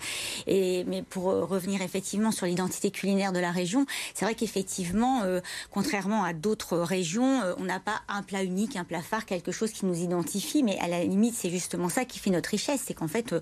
Et, 0.47 0.85
mais 0.85 1.03
pour 1.03 1.25
revenir 1.25 1.81
effectivement 1.81 2.31
sur 2.31 2.45
l'identité 2.45 2.89
culinaire 2.89 3.33
de 3.33 3.39
la 3.39 3.51
région, 3.51 3.85
c'est 4.13 4.23
vrai 4.23 4.33
qu'effectivement, 4.33 5.23
contrairement 5.71 6.23
à 6.23 6.31
d'autres 6.31 6.77
régions, 6.77 7.41
on 7.57 7.63
n'a 7.63 7.81
pas 7.81 8.01
un 8.07 8.21
plat 8.23 8.43
unique, 8.43 8.77
un 8.77 8.85
plat 8.85 9.01
phare, 9.01 9.25
quelque 9.25 9.51
chose 9.51 9.71
qui 9.71 9.85
nous 9.85 10.01
identifie, 10.01 10.63
mais 10.63 10.79
à 10.79 10.87
la 10.87 11.03
limite, 11.03 11.35
c'est 11.35 11.49
justement 11.49 11.89
ça 11.89 12.05
qui 12.05 12.19
fait 12.19 12.29
notre 12.29 12.49
richesse. 12.49 12.83
C'est 12.85 12.93
qu'en 12.93 13.07
fait, 13.07 13.35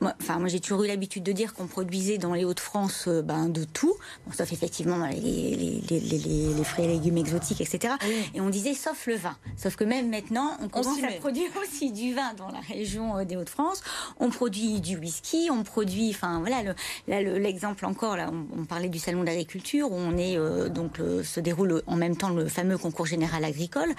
enfin, 0.00 0.38
moi 0.38 0.48
j'ai 0.48 0.60
toujours 0.60 0.82
eu 0.82 0.88
la 0.88 0.95
l'habitude 0.96 1.24
de 1.24 1.32
dire 1.32 1.52
qu'on 1.52 1.66
produisait 1.66 2.16
dans 2.16 2.32
les 2.32 2.46
Hauts-de-France 2.46 3.04
euh, 3.06 3.20
ben, 3.20 3.50
de 3.50 3.64
tout, 3.64 3.94
sauf 4.32 4.50
effectivement 4.50 5.06
les, 5.06 5.82
les, 5.90 6.64
fruits 6.64 6.86
et 6.86 6.88
légumes 6.88 7.18
exotiques, 7.18 7.60
etc. 7.60 7.94
Et 8.34 8.40
on 8.40 8.48
disait 8.48 8.72
sauf 8.72 9.06
le 9.06 9.16
vin. 9.16 9.36
Sauf 9.58 9.76
que 9.76 9.84
même 9.84 10.08
maintenant, 10.08 10.56
on 10.62 10.68
commence 10.68 11.02
à 11.02 11.12
produire 11.20 11.50
aussi 11.62 11.92
du 11.92 12.14
vin 12.14 12.32
dans 12.34 12.48
la 12.48 12.60
région 12.60 13.18
euh, 13.18 13.24
des 13.24 13.36
Hauts-de-France. 13.36 13.82
On 14.18 14.30
produit 14.30 14.80
du 14.80 14.96
whisky, 14.96 15.50
on 15.52 15.64
produit, 15.64 16.08
enfin 16.10 16.40
voilà, 16.40 16.74
l'exemple 17.06 17.84
encore, 17.84 18.16
là, 18.16 18.30
on, 18.56 18.64
parlait 18.64 18.88
du 18.88 18.98
salon 18.98 19.20
de 19.20 19.26
l'agriculture, 19.26 19.92
où 19.92 19.96
on 19.96 20.16
est, 20.16 20.38
euh, 20.38 20.70
donc, 20.70 20.96
se 21.22 21.40
déroule 21.40 21.82
en 21.86 21.96
même 21.96 22.16
temps 22.16 22.30
le 22.30 22.48
fameux 22.48 22.78
concours 22.78 23.06
général 23.06 23.44
agricole. 23.44 23.94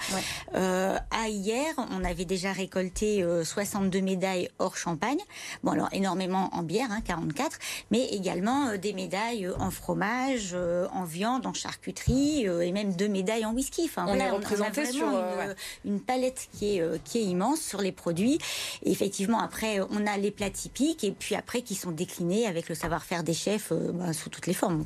à 0.52 1.28
hier, 1.28 1.74
on 1.92 2.04
avait 2.04 2.24
déjà 2.24 2.52
récolté 2.52 3.24
62 3.44 4.00
médailles 4.00 4.48
hors 4.58 4.76
champagne. 4.76 5.18
Bon, 5.62 5.72
alors 5.72 5.88
énormément 5.92 6.50
en 6.52 6.62
bière 6.62 6.77
bière, 6.78 6.88
44, 7.04 7.44
hein, 7.52 7.58
mais 7.90 8.04
également 8.06 8.76
des 8.76 8.92
médailles 8.92 9.48
en 9.58 9.70
fromage, 9.70 10.54
en 10.92 11.04
viande, 11.04 11.46
en 11.46 11.52
charcuterie 11.52 12.44
et 12.44 12.72
même 12.72 12.94
deux 12.94 13.08
médailles 13.08 13.44
en 13.44 13.52
whisky. 13.52 13.82
Enfin, 13.84 14.06
on 14.08 14.14
est 14.14 14.30
représenté 14.30 14.84
sur 14.86 15.08
une, 15.08 15.54
une, 15.84 16.00
palette 16.00 16.48
qui 16.52 16.78
est, 16.78 17.02
qui 17.04 17.18
est 17.18 17.24
immense 17.24 17.60
sur 17.60 17.80
les 17.80 17.92
produits. 17.92 18.38
Et 18.84 18.90
effectivement, 18.90 19.40
après, 19.40 19.80
on 19.90 20.06
a 20.06 20.16
les 20.16 20.30
plats 20.30 20.50
typiques 20.50 21.04
et 21.04 21.12
puis 21.12 21.34
après 21.34 21.62
qui 21.62 21.74
sont 21.74 21.90
déclinés 21.90 22.46
avec 22.46 22.68
le 22.68 22.74
savoir-faire 22.74 23.22
des 23.22 23.34
chefs 23.34 23.72
bah, 23.72 24.12
sous 24.12 24.30
toutes 24.30 24.46
les 24.46 24.54
formes. 24.54 24.84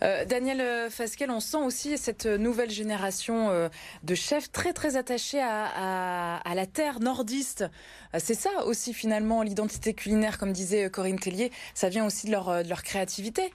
Daniel 0.00 0.90
Fasquel, 0.90 1.30
on 1.30 1.40
sent 1.40 1.56
aussi 1.56 1.96
cette 1.96 2.26
nouvelle 2.26 2.70
génération 2.70 3.70
de 4.02 4.14
chefs 4.14 4.52
très 4.52 4.72
très 4.72 4.96
attachés 4.96 5.40
à, 5.40 6.36
à 6.36 6.54
la 6.54 6.66
terre 6.66 7.00
nordiste. 7.00 7.64
C'est 8.18 8.34
ça 8.34 8.64
aussi 8.66 8.94
finalement 8.94 9.42
l'identité 9.42 9.94
culinaire, 9.94 10.38
comme 10.38 10.52
disait 10.52 10.88
Corinne 10.90 11.18
Tellier, 11.18 11.50
ça 11.74 11.88
vient 11.88 12.06
aussi 12.06 12.26
de 12.26 12.32
leur, 12.32 12.62
leur 12.62 12.82
créativité. 12.82 13.52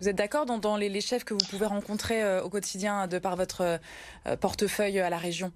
Vous 0.00 0.08
êtes 0.08 0.16
d'accord 0.16 0.44
dans, 0.44 0.76
les, 0.76 1.00
chefs 1.00 1.24
que 1.24 1.34
vous 1.34 1.46
pouvez 1.48 1.66
rencontrer 1.66 2.22
euh, 2.22 2.42
au 2.42 2.48
quotidien 2.48 3.06
de 3.06 3.18
par 3.18 3.36
votre 3.36 3.78
euh, 4.26 4.36
portefeuille 4.36 4.98
à 4.98 5.08
la 5.08 5.18
région? 5.18 5.52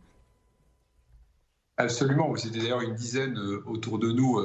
Absolument, 1.79 2.35
c'était 2.37 2.59
d'ailleurs 2.59 2.83
une 2.83 2.95
dizaine 2.95 3.39
euh, 3.39 3.63
autour 3.67 3.99
de 3.99 4.11
nous 4.11 4.41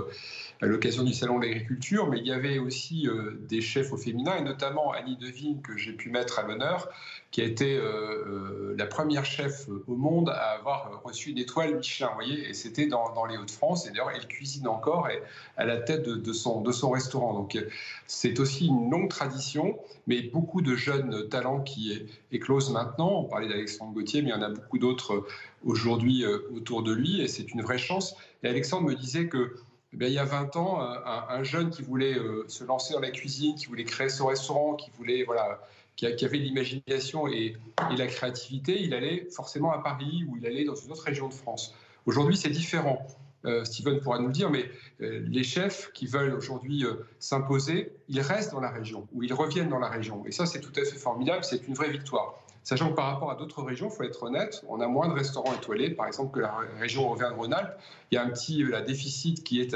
à 0.62 0.66
l'occasion 0.66 1.04
du 1.04 1.14
Salon 1.14 1.40
de 1.40 1.46
l'Agriculture, 1.46 2.08
mais 2.08 2.20
il 2.20 2.28
y 2.28 2.32
avait 2.32 2.58
aussi 2.58 3.10
des 3.50 3.60
chefs 3.60 3.92
au 3.92 3.98
féminin, 3.98 4.38
et 4.38 4.44
notamment 4.44 4.92
Annie 4.92 5.18
Devine, 5.18 5.62
que 5.62 5.76
j'ai 5.76 5.92
pu 5.92 6.10
mettre 6.10 6.40
à 6.40 6.44
l'honneur, 6.44 6.88
qui 7.34 7.42
a 7.42 7.46
été 7.46 7.76
euh, 7.76 7.82
euh, 7.84 8.76
la 8.78 8.86
première 8.86 9.26
chef 9.26 9.68
au 9.88 9.96
monde 9.96 10.30
à 10.30 10.52
avoir 10.52 11.02
reçu 11.04 11.32
une 11.32 11.40
étoile 11.40 11.76
Michelin, 11.78 12.10
vous 12.10 12.14
voyez, 12.14 12.48
et 12.48 12.54
c'était 12.54 12.86
dans, 12.86 13.26
les 13.26 13.38
Hauts-de-France, 13.38 13.88
et 13.88 13.90
d'ailleurs 13.90 14.12
elle 14.16 14.28
cuisine 14.28 14.68
encore 14.68 15.10
et 15.10 15.20
à 15.58 15.66
la 15.66 15.78
tête 15.78 16.08
de 16.08 16.34
son 16.34 16.92
restaurant. 16.92 17.34
Donc 17.34 17.58
c'est 18.06 18.40
aussi 18.40 18.68
une 18.68 18.92
longue 18.92 19.10
tradition, 19.10 19.80
mais 20.06 20.22
beaucoup 20.22 20.62
de 20.62 20.76
jeunes 20.76 21.28
talents 21.28 21.62
qui 21.62 22.06
éclosent 22.32 22.72
maintenant. 22.72 23.22
On 23.22 23.24
parlait 23.24 23.48
d'Alexandre 23.48 23.94
Gauthier, 23.94 24.22
mais 24.22 24.30
il 24.30 24.34
y 24.34 24.36
en 24.36 24.44
a 24.44 24.50
beaucoup 24.50 24.78
d'autres 24.78 25.26
aujourd'hui 25.64 26.24
euh, 26.24 26.40
autour 26.54 26.84
de 26.84 26.94
lui, 26.94 27.22
et 27.22 27.28
c'est 27.28 27.54
une 27.54 27.62
vraie 27.62 27.78
chance. 27.78 28.16
Et 28.44 28.48
Alexandre 28.48 28.88
me 28.88 28.96
disait 28.96 29.28
que 29.28 29.56
eh 30.00 30.08
il 30.08 30.14
y 30.14 30.18
a 30.18 30.26
20 30.26 30.56
ans, 30.56 30.82
un, 30.82 31.26
un, 31.30 31.44
jeune 31.44 31.70
qui 31.70 31.84
voulait 31.84 32.16
se 32.48 32.64
lancer 32.64 32.96
dans 32.96 33.00
la 33.00 33.12
cuisine, 33.12 33.54
qui 33.54 33.68
voulait 33.68 33.84
créer 33.84 34.10
son 34.10 34.26
restaurant, 34.26 34.74
qui 34.74 34.90
voulait 34.98 35.24
voilà, 35.24 35.60
qui, 35.96 36.26
avait 36.26 36.38
l'imagination 36.38 37.28
et, 37.28 37.56
la 37.98 38.08
créativité, 38.08 38.82
il 38.82 38.94
allait 38.94 39.28
forcément 39.30 39.72
à 39.72 39.80
Paris 39.80 40.26
ou 40.28 40.38
il 40.38 40.46
allait 40.46 40.64
dans 40.64 40.76
une 40.76 40.92
autre 40.92 41.04
région 41.04 41.28
de 41.28 41.34
France. 41.34 41.76
Aujourd'hui, 42.06 42.38
c'est 42.38 42.50
différent. 42.50 43.06
Euh, 43.46 43.64
Steven 43.66 44.00
pourra 44.00 44.20
nous 44.20 44.28
le 44.28 44.34
dire, 44.34 44.50
mais 44.50 44.70
euh, 45.02 45.22
les 45.28 45.44
chefs 45.44 45.92
qui 45.94 46.08
veulent 46.08 46.34
aujourd'hui 46.34 46.86
euh, 46.86 47.06
s'imposer, 47.20 47.92
ils 48.08 48.22
restent 48.22 48.52
dans 48.52 48.62
la 48.62 48.70
région 48.70 49.08
ou 49.14 49.22
ils 49.22 49.34
reviennent 49.34 49.70
dans 49.70 49.80
la 49.80 49.90
région. 49.90 50.26
Et 50.26 50.32
ça, 50.32 50.46
c'est 50.46 50.62
tout 50.62 50.72
à 50.78 50.86
fait 50.86 50.98
formidable, 50.98 51.44
c'est 51.44 51.68
une 51.68 51.74
vraie 51.74 51.92
victoire. 51.92 52.42
Sachant 52.64 52.90
que 52.90 52.96
par 52.96 53.12
rapport 53.12 53.32
à 53.32 53.36
d'autres 53.36 53.62
régions, 53.62 53.90
il 53.92 53.96
faut 53.96 54.04
être 54.04 54.24
honnête, 54.24 54.64
on 54.68 54.80
a 54.80 54.88
moins 54.88 55.10
de 55.10 55.14
restaurants 55.14 55.54
étoilés, 55.54 55.90
par 55.90 56.08
exemple, 56.08 56.34
que 56.34 56.40
la 56.40 56.56
région 56.80 57.12
Auvergne-Rhône-Alpes. 57.12 57.78
Il 58.12 58.16
y 58.16 58.18
a 58.18 58.24
un 58.24 58.30
petit 58.30 58.64
déficit 58.88 59.44
qui 59.44 59.62
est 59.62 59.76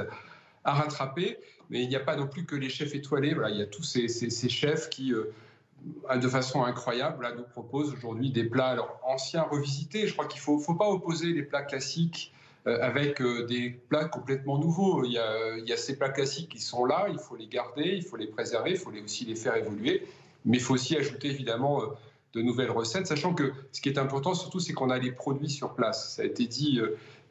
à 0.64 0.74
rattraper, 0.74 1.38
mais 1.70 1.84
il 1.84 1.90
n'y 1.90 1.96
a 1.98 2.00
pas 2.00 2.16
non 2.16 2.28
plus 2.28 2.46
que 2.46 2.56
les 2.56 2.70
chefs 2.70 2.96
étoilés. 2.96 3.34
Voilà, 3.34 3.50
il 3.50 3.58
y 3.58 3.62
a 3.62 3.66
tous 3.66 3.84
ces, 3.84 4.08
ces 4.08 4.50
chefs 4.50 4.90
qui 4.90 5.14
de 6.16 6.28
façon 6.28 6.64
incroyable, 6.64 7.28
nous 7.36 7.44
propose 7.44 7.94
aujourd'hui 7.94 8.32
des 8.32 8.44
plats 8.44 8.68
alors, 8.68 9.00
anciens 9.04 9.44
revisités. 9.44 10.08
Je 10.08 10.14
crois 10.14 10.26
qu'il 10.26 10.40
ne 10.40 10.60
faut, 10.60 10.76
pas 10.76 10.90
opposer 10.90 11.28
les 11.28 11.44
plats 11.44 11.64
classiques 11.64 12.34
euh, 12.66 12.80
avec 12.82 13.22
euh, 13.22 13.46
des 13.46 13.70
plats 13.90 14.06
complètement 14.06 14.58
nouveaux. 14.58 15.04
Il 15.04 15.12
y, 15.12 15.20
a, 15.20 15.78
ces 15.78 15.98
plats 15.98 16.10
classiques 16.10 16.50
qui 16.50 16.60
sont 16.60 16.86
là, 16.86 17.08
il 17.10 17.20
faut 17.20 17.36
les 17.36 17.48
garder, 17.48 17.96
il 17.96 18.04
faut 18.04 18.18
les 18.18 18.28
préserver, 18.28 18.72
il 18.72 18.78
faut 18.78 18.92
aussi 18.92 19.26
les 19.26 19.36
faire 19.36 19.56
évoluer. 19.56 20.08
Mais 20.46 20.58
il 20.58 20.64
faut 20.64 20.74
aussi 20.74 20.96
ajouter 20.96 21.30
évidemment 21.30 21.82
euh, 21.82 21.88
de 22.38 22.42
nouvelles 22.42 22.72
recettes, 22.72 23.08
sachant 23.08 23.34
que 23.34 23.52
ce 23.72 23.82
qui 23.82 23.90
est 23.90 23.98
important 23.98 24.34
surtout, 24.34 24.60
c'est 24.60 24.74
qu'on 24.74 24.90
a 24.90 24.98
les 24.98 25.12
produits 25.12 25.50
sur 25.50 25.74
place. 25.74 26.16
Ça 26.16 26.22
a 26.22 26.26
été 26.26 26.46
dit 26.46 26.80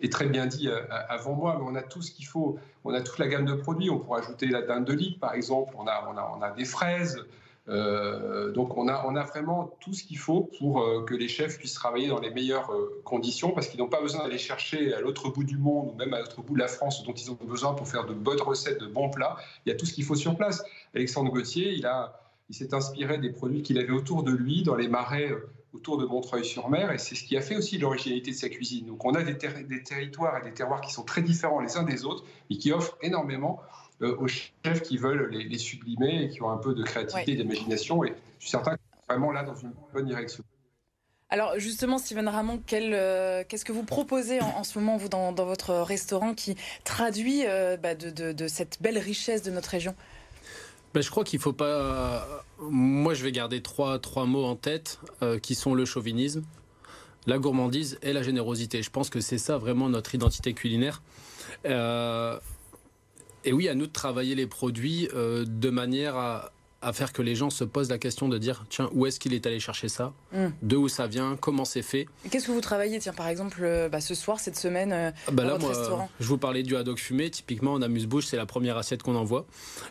et 0.00 0.10
très 0.10 0.26
bien 0.26 0.46
dit 0.46 0.68
avant 1.08 1.34
moi, 1.34 1.56
mais 1.58 1.64
on 1.66 1.74
a 1.74 1.82
tout 1.82 2.02
ce 2.02 2.10
qu'il 2.10 2.26
faut. 2.26 2.58
On 2.84 2.92
a 2.92 3.00
toute 3.00 3.18
la 3.18 3.28
gamme 3.28 3.46
de 3.46 3.54
produits. 3.54 3.90
On 3.90 3.98
pourrait 3.98 4.20
ajouter 4.20 4.46
la 4.46 4.62
dinde 4.62 4.84
de 4.84 4.92
lit, 4.92 5.16
par 5.20 5.34
exemple. 5.34 5.74
On 5.78 5.86
a, 5.86 6.08
on 6.12 6.16
a, 6.16 6.32
on 6.36 6.42
a 6.42 6.50
des 6.50 6.64
fraises. 6.64 7.24
Euh, 7.68 8.52
donc 8.52 8.76
on 8.76 8.86
a, 8.86 9.04
on 9.06 9.16
a 9.16 9.24
vraiment 9.24 9.76
tout 9.80 9.92
ce 9.92 10.04
qu'il 10.04 10.18
faut 10.18 10.48
pour 10.58 10.82
euh, 10.82 11.04
que 11.04 11.14
les 11.14 11.26
chefs 11.26 11.58
puissent 11.58 11.74
travailler 11.74 12.06
dans 12.06 12.20
les 12.20 12.30
meilleures 12.30 12.72
euh, 12.72 13.00
conditions 13.04 13.50
parce 13.50 13.66
qu'ils 13.66 13.80
n'ont 13.80 13.88
pas 13.88 14.00
besoin 14.00 14.22
d'aller 14.22 14.38
chercher 14.38 14.94
à 14.94 15.00
l'autre 15.00 15.30
bout 15.30 15.42
du 15.42 15.58
monde 15.58 15.90
ou 15.92 15.96
même 15.96 16.14
à 16.14 16.20
l'autre 16.20 16.42
bout 16.42 16.54
de 16.54 16.60
la 16.60 16.68
France 16.68 17.02
dont 17.02 17.12
ils 17.12 17.28
ont 17.30 17.38
besoin 17.42 17.74
pour 17.74 17.88
faire 17.88 18.06
de 18.06 18.14
bonnes 18.14 18.40
recettes, 18.40 18.80
de 18.80 18.86
bons 18.86 19.10
plats. 19.10 19.36
Il 19.64 19.70
y 19.70 19.72
a 19.72 19.74
tout 19.76 19.84
ce 19.84 19.92
qu'il 19.92 20.04
faut 20.04 20.14
sur 20.14 20.36
place. 20.36 20.64
Alexandre 20.94 21.32
Gauthier, 21.32 21.72
il, 21.72 21.86
a, 21.86 22.20
il 22.48 22.54
s'est 22.54 22.74
inspiré 22.74 23.18
des 23.18 23.30
produits 23.30 23.62
qu'il 23.62 23.78
avait 23.78 23.92
autour 23.92 24.22
de 24.22 24.32
lui 24.32 24.62
dans 24.62 24.76
les 24.76 24.88
marais 24.88 25.30
autour 25.72 25.98
de 25.98 26.06
Montreuil-sur-Mer 26.06 26.92
et 26.92 26.98
c'est 26.98 27.14
ce 27.14 27.24
qui 27.24 27.36
a 27.36 27.40
fait 27.40 27.56
aussi 27.56 27.78
l'originalité 27.78 28.30
de 28.30 28.36
sa 28.36 28.48
cuisine. 28.48 28.86
Donc 28.86 29.04
on 29.04 29.14
a 29.14 29.22
des, 29.22 29.34
des 29.34 29.82
territoires 29.82 30.38
et 30.38 30.44
des 30.48 30.54
terroirs 30.54 30.80
qui 30.80 30.92
sont 30.92 31.04
très 31.04 31.22
différents 31.22 31.60
les 31.60 31.76
uns 31.76 31.82
des 31.82 32.04
autres 32.04 32.24
et 32.50 32.56
qui 32.56 32.72
offrent 32.72 32.96
énormément 33.02 33.60
euh, 34.02 34.14
aux 34.18 34.28
chefs 34.28 34.82
qui 34.82 34.98
veulent 34.98 35.30
les, 35.30 35.58
sublimer 35.58 36.24
et 36.24 36.28
qui 36.28 36.42
ont 36.42 36.50
un 36.50 36.58
peu 36.58 36.74
de 36.74 36.82
créativité 36.82 37.32
et 37.32 37.36
d'imagination. 37.36 38.04
Et 38.04 38.08
je 38.38 38.42
suis 38.44 38.50
certain 38.50 38.76
que 38.76 38.80
vraiment 39.08 39.32
là 39.32 39.42
dans 39.42 39.54
une 39.54 39.72
bonne 39.94 40.06
direction. 40.06 40.44
Alors 41.28 41.58
justement, 41.58 41.98
Steven 41.98 42.28
Ramon, 42.28 42.62
euh, 42.72 43.42
qu'est-ce 43.48 43.64
que 43.64 43.72
vous 43.72 43.82
proposez 43.82 44.40
en, 44.40 44.62
ce 44.64 44.78
moment, 44.78 44.96
vous, 44.96 45.08
dans, 45.08 45.32
votre 45.32 45.74
restaurant, 45.76 46.34
qui 46.34 46.56
traduit 46.84 47.46
euh, 47.46 47.76
bah, 47.76 47.94
de, 47.94 48.48
cette 48.48 48.80
belle 48.80 48.98
richesse 48.98 49.42
de 49.42 49.50
notre 49.50 49.70
région? 49.70 49.94
Ben, 50.96 51.02
Je 51.02 51.10
crois 51.10 51.24
qu'il 51.24 51.38
ne 51.38 51.42
faut 51.42 51.52
pas... 51.52 52.44
Moi, 52.58 53.14
je 53.14 53.22
vais 53.22 53.32
garder 53.32 53.62
trois, 53.62 54.00
mots 54.26 54.44
en 54.44 54.56
tête, 54.56 54.98
qui 55.42 55.54
sont 55.54 55.74
le 55.74 55.84
chauvinisme, 55.84 56.42
la 57.26 57.38
gourmandise 57.38 57.98
et 58.02 58.12
la 58.12 58.22
générosité. 58.22 58.82
Je 58.82 58.90
pense 58.90 59.10
que 59.10 59.20
c'est 59.20 59.38
ça 59.38 59.58
vraiment 59.58 59.88
notre 59.88 60.14
identité 60.14 60.54
culinaire. 60.54 61.02
Et 63.46 63.52
oui, 63.52 63.68
à 63.68 63.76
nous 63.76 63.86
de 63.86 63.92
travailler 63.92 64.34
les 64.34 64.48
produits 64.48 65.08
euh, 65.14 65.44
de 65.46 65.70
manière 65.70 66.16
à, 66.16 66.50
à 66.86 66.92
faire 66.92 67.12
que 67.12 67.20
les 67.20 67.34
gens 67.34 67.50
se 67.50 67.64
posent 67.64 67.90
la 67.90 67.98
question 67.98 68.28
de 68.28 68.38
dire 68.38 68.64
tiens 68.70 68.88
où 68.92 69.06
est-ce 69.06 69.18
qu'il 69.18 69.34
est 69.34 69.44
allé 69.44 69.58
chercher 69.58 69.88
ça 69.88 70.12
mm. 70.32 70.46
de 70.62 70.76
où 70.76 70.88
ça 70.88 71.08
vient 71.08 71.36
comment 71.38 71.64
c'est 71.64 71.82
fait 71.82 72.06
qu'est-ce 72.30 72.46
que 72.46 72.52
vous 72.52 72.60
travaillez 72.60 73.00
tiens 73.00 73.12
par 73.12 73.26
exemple 73.26 73.60
euh, 73.64 73.88
bah, 73.88 74.00
ce 74.00 74.14
soir 74.14 74.38
cette 74.38 74.56
semaine 74.56 74.92
euh, 74.92 75.10
bah 75.32 75.42
dans 75.42 75.58
votre 75.58 75.76
restaurant? 75.76 76.08
je 76.20 76.26
vous 76.26 76.38
parlais 76.38 76.62
du 76.62 76.76
haddock 76.76 76.98
fumé. 76.98 77.28
Typiquement 77.30 77.72
en 77.72 77.82
amuse-bouche 77.82 78.26
c'est 78.26 78.36
la 78.36 78.46
première 78.46 78.76
assiette 78.76 79.02
qu'on 79.02 79.16
envoie. 79.16 79.46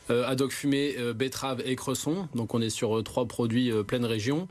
Euh, 0.09 0.25
haddock 0.25 0.51
fumé 0.51 0.95
betterave 1.13 1.61
et 1.65 1.75
cresson. 1.75 2.29
Donc 2.33 2.53
on 2.53 2.61
est 2.61 2.69
sur 2.69 3.03
trois 3.03 3.25
produits 3.25 3.71
pleine 3.83 4.05
région 4.05 4.47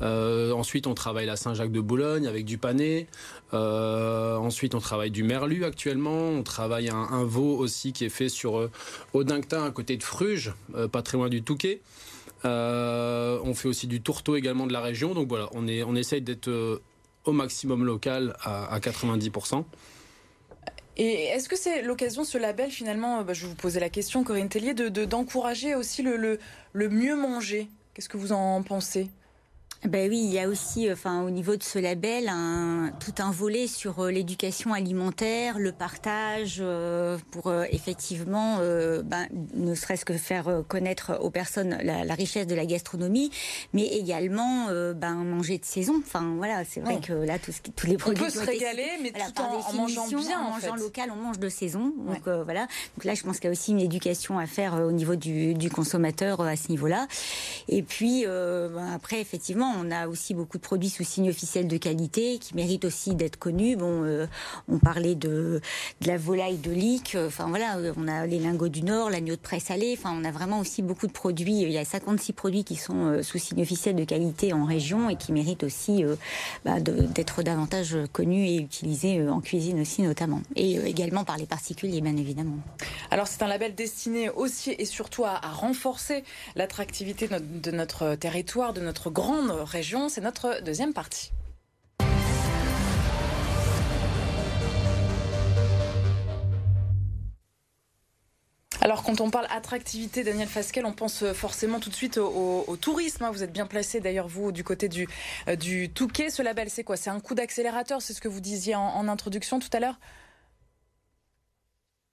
ensuite 0.00 0.86
on 0.86 0.94
travaille 0.94 1.26
la 1.26 1.36
Saint-Jacques 1.36 1.72
de 1.72 1.80
Boulogne 1.80 2.26
avec 2.26 2.44
du 2.44 2.58
pané. 2.58 3.06
Ensuite 3.52 4.74
on 4.74 4.80
travaille 4.80 5.10
du 5.10 5.22
merlu 5.22 5.64
actuellement. 5.64 6.28
On 6.30 6.42
travaille 6.42 6.88
un, 6.88 6.96
un 6.96 7.24
veau 7.24 7.56
aussi 7.56 7.92
qui 7.92 8.04
est 8.04 8.10
fait 8.10 8.28
sur 8.28 8.68
Audingtin 9.12 9.64
à 9.64 9.70
côté 9.70 9.96
de 9.96 10.02
Fruges 10.02 10.52
pas 10.92 11.02
très 11.02 11.16
loin 11.16 11.28
du 11.28 11.42
Touquet. 11.42 11.80
Euh, 12.44 13.40
on 13.42 13.54
fait 13.54 13.68
aussi 13.68 13.86
du 13.86 14.00
tourteau 14.00 14.36
également 14.36 14.66
de 14.66 14.72
la 14.72 14.80
région. 14.80 15.14
Donc 15.14 15.28
voilà, 15.28 15.48
on, 15.52 15.96
essaye 15.96 16.22
d'être 16.22 16.48
euh, 16.48 16.82
au 17.24 17.32
maximum 17.32 17.84
local 17.84 18.36
à, 18.42 18.78
90%. 18.78 19.64
Et 20.96 21.26
est-ce 21.26 21.48
que 21.48 21.56
c'est 21.56 21.82
l'occasion, 21.82 22.24
ce 22.24 22.38
label, 22.38 22.70
finalement, 22.70 23.22
bah, 23.22 23.32
je 23.32 23.46
vous 23.46 23.54
poser 23.54 23.78
la 23.78 23.88
question, 23.88 24.24
Corinne 24.24 24.48
Tellier, 24.48 24.74
d'encourager 24.74 25.72
de, 25.72 25.76
aussi 25.76 26.02
le 26.02 26.38
mieux 26.88 27.16
manger? 27.16 27.68
Qu'est-ce 27.94 28.08
que 28.08 28.16
vous 28.16 28.32
en 28.32 28.62
pensez? 28.62 29.08
Ben 29.84 30.10
oui, 30.10 30.18
il 30.24 30.32
y 30.32 30.40
a 30.40 30.48
aussi, 30.48 30.90
enfin, 30.90 31.22
au 31.22 31.30
niveau 31.30 31.54
de 31.54 31.62
ce 31.62 31.78
label, 31.78 32.28
un, 32.28 32.90
tout 32.98 33.14
un 33.22 33.30
volet 33.30 33.68
sur 33.68 34.00
euh, 34.00 34.10
l'éducation 34.10 34.72
alimentaire, 34.72 35.60
le 35.60 35.70
partage, 35.70 36.56
euh, 36.60 37.16
pour 37.30 37.46
euh, 37.46 37.64
effectivement, 37.70 38.58
ben, 38.58 39.28
ne 39.54 39.74
serait-ce 39.76 40.04
que 40.04 40.14
faire 40.14 40.62
connaître 40.66 41.18
aux 41.20 41.30
personnes 41.30 41.78
la, 41.82 42.14
richesse 42.14 42.48
de 42.48 42.56
la 42.56 42.66
gastronomie, 42.66 43.30
mais 43.72 43.86
également 43.86 44.66
ben, 44.94 45.14
manger 45.14 45.58
de 45.58 45.64
saison. 45.64 45.94
Enfin 46.04 46.34
voilà, 46.36 46.64
c'est 46.64 46.80
vrai 46.80 47.00
que 47.00 47.12
là, 47.12 47.38
tout 47.38 47.52
ce 47.52 47.60
tous 47.76 47.86
les 47.86 47.96
produits. 47.96 48.22
On 48.22 48.26
peut 48.26 48.32
se 48.32 48.44
régaler, 48.44 48.88
mais 49.02 49.12
tout 49.12 49.40
en, 49.40 49.72
mangeant 49.74 50.06
bien. 50.08 50.40
En, 50.40 50.50
mangeant 50.50 50.74
local, 50.74 51.12
on 51.12 51.16
mange 51.22 51.38
de 51.38 51.48
saison. 51.48 51.92
Donc 51.96 52.26
voilà. 52.44 52.66
Donc 52.96 53.04
là, 53.04 53.14
je 53.14 53.22
pense 53.22 53.36
qu'il 53.36 53.44
y 53.44 53.48
a 53.48 53.52
aussi 53.52 53.70
une 53.70 53.80
éducation 53.80 54.38
à 54.38 54.46
faire 54.46 54.74
au 54.74 54.92
niveau 54.92 55.14
du, 55.14 55.54
du 55.54 55.70
consommateur 55.70 56.40
à 56.40 56.56
ce 56.56 56.68
niveau-là. 56.70 57.06
Et 57.68 57.82
puis 57.82 58.24
ben, 58.26 58.92
après, 58.92 59.20
effectivement 59.20 59.67
on 59.76 59.90
a 59.90 60.08
aussi 60.08 60.34
beaucoup 60.34 60.58
de 60.58 60.62
produits 60.62 60.90
sous 60.90 61.04
signe 61.04 61.30
officiel 61.30 61.68
de 61.68 61.76
qualité 61.76 62.38
qui 62.38 62.54
méritent 62.54 62.84
aussi 62.84 63.14
d'être 63.14 63.36
connus. 63.36 63.76
Bon, 63.76 64.04
euh, 64.04 64.26
on 64.68 64.78
parlait 64.78 65.14
de, 65.14 65.60
la 66.04 66.16
volaille 66.16 66.58
de 66.58 66.70
Lick. 66.70 67.16
Enfin 67.26 67.48
voilà, 67.48 67.78
on 67.96 68.08
a 68.08 68.26
les 68.26 68.38
lingots 68.38 68.68
du 68.68 68.82
Nord, 68.82 69.10
l'agneau 69.10 69.36
de 69.36 69.40
presse 69.40 69.64
salée. 69.64 69.96
Enfin, 69.98 70.16
on 70.18 70.24
a 70.24 70.30
vraiment 70.30 70.60
aussi 70.60 70.82
beaucoup 70.82 71.06
de 71.06 71.12
produits. 71.12 71.62
Il 71.62 71.70
y 71.70 71.78
a 71.78 71.84
56 71.84 72.32
produits 72.32 72.64
qui 72.64 72.76
sont 72.76 73.22
sous 73.22 73.38
signe 73.38 73.62
officiel 73.62 73.96
de 73.96 74.04
qualité 74.04 74.52
en 74.52 74.64
région 74.64 75.10
et 75.10 75.16
qui 75.16 75.32
méritent 75.32 75.64
aussi 75.64 76.04
bah, 76.64 76.80
d'être 76.80 77.42
davantage 77.42 77.96
connus 78.12 78.46
et 78.46 78.56
utilisés 78.56 79.28
en 79.28 79.40
cuisine 79.40 79.80
aussi 79.80 80.02
notamment. 80.02 80.42
Et 80.56 80.76
également 80.76 81.24
par 81.24 81.36
les 81.36 81.46
particuliers, 81.46 82.00
bien 82.00 82.16
évidemment. 82.16 82.58
Alors 83.10 83.26
c'est 83.26 83.42
un 83.42 83.48
label 83.48 83.74
destiné 83.74 84.30
aussi 84.30 84.74
et 84.78 84.84
surtout 84.84 85.24
à, 85.24 85.38
renforcer 85.38 86.24
l'attractivité 86.56 87.28
de 87.28 87.70
notre 87.70 88.14
territoire, 88.14 88.72
de 88.72 88.80
notre 88.80 89.10
grande 89.10 89.57
région. 89.64 90.08
C'est 90.08 90.20
notre 90.20 90.62
deuxième 90.62 90.92
partie. 90.92 91.32
Alors, 98.80 99.02
quand 99.02 99.20
on 99.20 99.30
parle 99.30 99.46
attractivité, 99.50 100.22
Daniel 100.22 100.48
Fasquel, 100.48 100.86
on 100.86 100.92
pense 100.92 101.24
forcément 101.32 101.80
tout 101.80 101.90
de 101.90 101.94
suite 101.94 102.16
au, 102.16 102.76
tourisme. 102.80 103.24
Hein. 103.24 103.30
Vous 103.32 103.42
êtes 103.42 103.52
bien 103.52 103.66
placé, 103.66 104.00
d'ailleurs, 104.00 104.28
vous, 104.28 104.52
du 104.52 104.62
côté 104.64 104.88
du, 104.88 105.08
euh, 105.48 105.56
du 105.56 105.90
Touquet. 105.90 106.30
Ce 106.30 106.42
label, 106.42 106.70
c'est 106.70 106.84
quoi? 106.84 106.96
C'est 106.96 107.10
un 107.10 107.20
coup 107.20 107.34
d'accélérateur 107.34 108.00
C'est 108.00 108.14
ce 108.14 108.20
que 108.20 108.28
vous 108.28 108.40
disiez 108.40 108.76
en 108.76 109.08
introduction 109.08 109.58
tout 109.58 109.68
à 109.72 109.80
l'heure? 109.80 109.98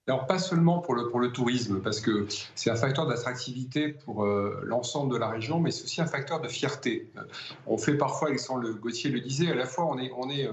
Alors 0.08 0.26
pas 0.26 0.38
seulement 0.38 0.78
pour 0.78 0.94
le, 0.94 1.08
pour 1.08 1.18
le 1.18 1.32
tourisme, 1.32 1.80
parce 1.80 2.00
que 2.00 2.26
c'est 2.54 2.70
un 2.70 2.76
facteur 2.76 3.06
d'attractivité 3.06 3.88
pour 3.88 4.24
euh, 4.24 4.60
l'ensemble 4.62 5.12
de 5.12 5.18
la 5.18 5.28
région, 5.28 5.58
mais 5.58 5.72
c'est 5.72 5.82
aussi 5.82 6.00
un 6.00 6.06
facteur 6.06 6.40
de 6.40 6.46
fierté. 6.46 7.10
Euh, 7.16 7.22
on 7.66 7.76
fait 7.76 7.94
parfois, 7.94 8.28
Alexandre 8.28 8.70
Gauthier 8.70 9.10
le 9.10 9.20
disait, 9.20 9.50
à 9.50 9.56
la 9.56 9.66
fois 9.66 9.86
on 9.86 9.98
est, 9.98 10.12
on 10.16 10.30
est 10.30 10.46
euh, 10.46 10.52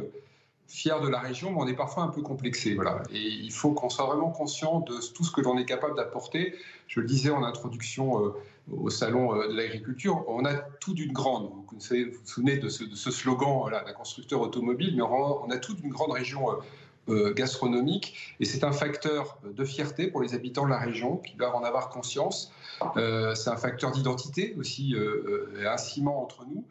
fier 0.67 0.99
de 1.01 1.07
la 1.07 1.19
région, 1.19 1.51
mais 1.51 1.57
on 1.59 1.67
est 1.67 1.75
parfois 1.75 2.01
un 2.01 2.07
peu 2.07 2.23
complexé. 2.23 2.73
Voilà. 2.73 3.03
Et 3.11 3.19
il 3.19 3.51
faut 3.51 3.73
qu'on 3.73 3.89
soit 3.89 4.07
vraiment 4.07 4.31
conscient 4.31 4.79
de 4.79 4.95
tout 5.13 5.23
ce 5.23 5.31
que 5.31 5.41
l'on 5.41 5.55
est 5.59 5.65
capable 5.65 5.95
d'apporter. 5.95 6.55
Je 6.87 6.99
le 6.99 7.05
disais 7.05 7.29
en 7.29 7.43
introduction 7.43 8.33
au 8.71 8.89
salon 8.89 9.35
de 9.35 9.53
l'agriculture, 9.53 10.23
on 10.27 10.45
a 10.45 10.53
tout 10.55 10.93
d'une 10.93 11.11
grande. 11.11 11.51
Vous 11.51 11.63
vous, 11.69 12.25
souvenez 12.25 12.57
de 12.57 12.69
ce, 12.69 13.11
slogan, 13.11 13.59
voilà, 13.59 13.83
d'un 13.83 13.93
constructeur 13.93 14.41
automobile, 14.41 14.95
mais 14.95 15.03
on, 15.03 15.49
a 15.51 15.57
toute 15.57 15.81
une 15.83 15.91
grande 15.91 16.11
région 16.11 16.47
gastronomique. 17.07 18.35
Et 18.39 18.45
c'est 18.45 18.63
un 18.63 18.71
facteur 18.71 19.37
de 19.43 19.65
fierté 19.65 20.07
pour 20.07 20.21
les 20.21 20.33
habitants 20.33 20.65
de 20.65 20.69
la 20.69 20.79
région 20.79 21.17
qui 21.17 21.35
doivent 21.35 21.55
en 21.55 21.63
avoir 21.63 21.89
conscience. 21.89 22.51
Euh, 22.97 23.35
c'est 23.35 23.49
un 23.49 23.57
facteur 23.57 23.91
d'identité 23.91 24.55
aussi, 24.57 24.95
euh, 24.95 25.65
un 25.67 25.77
ciment 25.77 26.21
entre 26.21 26.45
nous. 26.45 26.63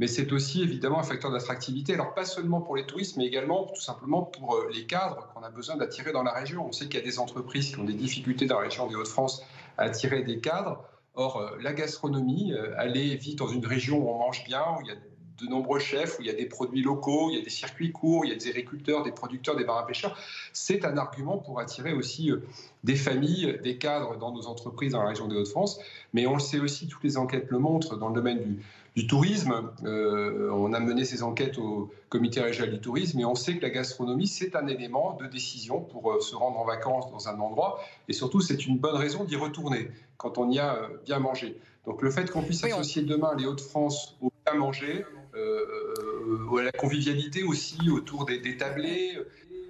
Mais 0.00 0.08
c'est 0.08 0.32
aussi 0.32 0.62
évidemment 0.62 0.98
un 0.98 1.04
facteur 1.04 1.30
d'attractivité. 1.30 1.94
Alors 1.94 2.14
pas 2.14 2.24
seulement 2.24 2.60
pour 2.60 2.74
les 2.76 2.84
touristes, 2.84 3.16
mais 3.16 3.26
également 3.26 3.64
tout 3.66 3.80
simplement 3.80 4.22
pour 4.22 4.58
les 4.72 4.86
cadres 4.86 5.28
qu'on 5.32 5.42
a 5.42 5.50
besoin 5.50 5.76
d'attirer 5.76 6.10
dans 6.10 6.24
la 6.24 6.32
région. 6.32 6.66
On 6.66 6.72
sait 6.72 6.86
qu'il 6.86 6.96
y 6.98 7.02
a 7.02 7.04
des 7.04 7.20
entreprises 7.20 7.68
qui 7.68 7.78
ont 7.78 7.84
des 7.84 7.94
difficultés 7.94 8.46
dans 8.46 8.56
la 8.56 8.64
région 8.64 8.88
des 8.88 8.96
Hauts-de-France 8.96 9.42
à 9.78 9.82
attirer 9.84 10.22
des 10.22 10.40
cadres. 10.40 10.82
Or, 11.14 11.52
la 11.60 11.72
gastronomie, 11.72 12.52
aller 12.76 13.14
vite 13.14 13.38
dans 13.38 13.46
une 13.46 13.64
région 13.64 13.98
où 13.98 14.10
on 14.10 14.18
mange 14.18 14.42
bien, 14.42 14.64
où 14.76 14.80
il 14.80 14.88
y 14.88 14.90
a 14.90 14.96
de 15.40 15.46
nombreux 15.46 15.80
chefs, 15.80 16.18
où 16.18 16.22
il 16.22 16.26
y 16.28 16.30
a 16.30 16.34
des 16.34 16.46
produits 16.46 16.82
locaux, 16.82 17.28
il 17.30 17.38
y 17.38 17.40
a 17.40 17.44
des 17.44 17.50
circuits 17.50 17.92
courts, 17.92 18.24
il 18.24 18.28
y 18.30 18.32
a 18.32 18.36
des 18.36 18.48
agriculteurs, 18.48 19.02
des 19.02 19.12
producteurs, 19.12 19.56
des 19.56 19.64
marins-pêcheurs. 19.64 20.16
C'est 20.52 20.84
un 20.84 20.96
argument 20.96 21.38
pour 21.38 21.60
attirer 21.60 21.92
aussi 21.92 22.30
euh, 22.30 22.42
des 22.84 22.94
familles, 22.94 23.58
des 23.62 23.76
cadres 23.76 24.16
dans 24.16 24.32
nos 24.32 24.46
entreprises 24.46 24.92
dans 24.92 25.02
la 25.02 25.08
région 25.08 25.26
des 25.26 25.36
Hauts-de-France. 25.36 25.80
Mais 26.12 26.26
on 26.26 26.34
le 26.34 26.40
sait 26.40 26.60
aussi, 26.60 26.86
toutes 26.86 27.02
les 27.02 27.16
enquêtes 27.16 27.50
le 27.50 27.58
montrent, 27.58 27.96
dans 27.96 28.08
le 28.08 28.14
domaine 28.14 28.58
du, 28.94 29.06
tourisme, 29.08 29.72
euh, 29.84 30.50
on 30.52 30.72
a 30.72 30.78
mené 30.78 31.04
ces 31.04 31.24
enquêtes 31.24 31.58
au 31.58 31.90
comité 32.08 32.40
régional 32.40 32.72
du 32.72 32.80
tourisme 32.80 33.18
et 33.18 33.24
on 33.24 33.34
sait 33.34 33.56
que 33.56 33.62
la 33.62 33.70
gastronomie, 33.70 34.28
c'est 34.28 34.54
un 34.54 34.68
élément 34.68 35.16
de 35.20 35.26
décision 35.26 35.80
pour 35.80 36.12
euh, 36.12 36.20
se 36.20 36.36
rendre 36.36 36.60
en 36.60 36.64
vacances 36.64 37.10
dans 37.10 37.28
un 37.28 37.40
endroit. 37.40 37.80
Et 38.08 38.12
surtout, 38.12 38.40
c'est 38.40 38.66
une 38.66 38.78
bonne 38.78 38.94
raison 38.94 39.24
d'y 39.24 39.34
retourner 39.34 39.90
quand 40.16 40.38
on 40.38 40.48
y 40.48 40.60
a 40.60 40.88
bien 41.04 41.18
mangé. 41.18 41.58
Donc 41.86 42.02
le 42.02 42.10
fait 42.10 42.30
qu'on 42.30 42.42
puisse 42.42 42.64
associer 42.64 43.02
demain 43.02 43.34
les 43.36 43.46
Hauts-de-France 43.46 44.16
au 44.22 44.32
bien 44.46 44.54
manger, 44.54 45.04
la 45.34 46.72
convivialité 46.72 47.42
aussi 47.42 47.90
autour 47.90 48.24
des, 48.24 48.38
des 48.38 48.56
tablés. 48.56 49.18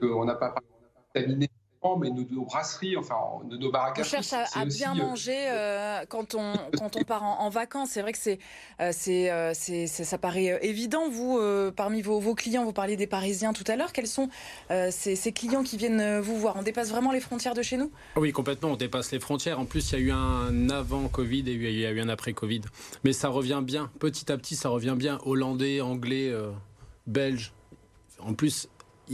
on 0.02 0.24
n'a 0.24 0.34
pas 0.34 0.54
terminé 1.12 1.48
mais 1.98 2.10
nos, 2.10 2.44
brasseries, 2.44 2.96
enfin 2.96 3.14
de 3.44 3.56
nos 3.56 3.70
baraques. 3.70 3.98
On 4.00 4.04
cherche 4.04 4.32
à, 4.32 4.64
bien 4.64 4.94
euh, 4.94 5.02
manger 5.02 6.04
quand 6.08 6.34
on 6.34 6.54
quand 6.78 6.96
on 6.96 7.04
part 7.04 7.22
en, 7.22 7.48
vacances. 7.50 7.90
C'est 7.90 8.02
vrai 8.02 8.12
que 8.12 8.18
c'est 8.18 8.38
c'est 8.92 9.86
ça 9.86 10.18
paraît 10.18 10.58
évident. 10.62 11.08
Vous, 11.10 11.40
parmi 11.76 12.02
vos, 12.02 12.18
vos, 12.20 12.34
clients, 12.34 12.64
vous 12.64 12.72
parliez 12.72 12.96
des 12.96 13.06
Parisiens 13.06 13.52
tout 13.52 13.64
à 13.66 13.76
l'heure. 13.76 13.92
Quels 13.92 14.06
sont 14.06 14.28
ces, 14.68 15.16
ces, 15.16 15.32
clients 15.32 15.62
qui 15.62 15.76
viennent 15.76 16.20
vous 16.20 16.36
voir? 16.38 16.56
On 16.56 16.62
dépasse 16.62 16.90
vraiment 16.90 17.12
les 17.12 17.20
frontières 17.20 17.54
de 17.54 17.62
chez 17.62 17.76
nous? 17.76 17.90
Oui, 18.16 18.32
complètement. 18.32 18.70
On 18.70 18.76
dépasse 18.76 19.12
les 19.12 19.20
frontières. 19.20 19.60
En 19.60 19.66
plus, 19.66 19.92
il 19.92 19.98
y 19.98 20.02
a 20.02 20.04
eu 20.04 20.10
un 20.12 20.70
avant 20.70 21.08
Covid 21.08 21.44
et 21.46 21.52
il 21.52 21.78
y 21.78 21.86
a 21.86 21.90
eu 21.90 22.00
un 22.00 22.08
après 22.08 22.32
Covid. 22.32 22.62
Mais 23.04 23.12
ça 23.12 23.28
revient 23.28 23.60
bien. 23.62 23.90
Petit 23.98 24.32
à 24.32 24.38
petit, 24.38 24.56
ça 24.56 24.70
revient 24.70 24.94
bien. 24.96 25.18
Hollandais, 25.24 25.80
anglais, 25.80 26.32
belges. 27.06 27.52
En 28.20 28.32
plus, 28.32 28.68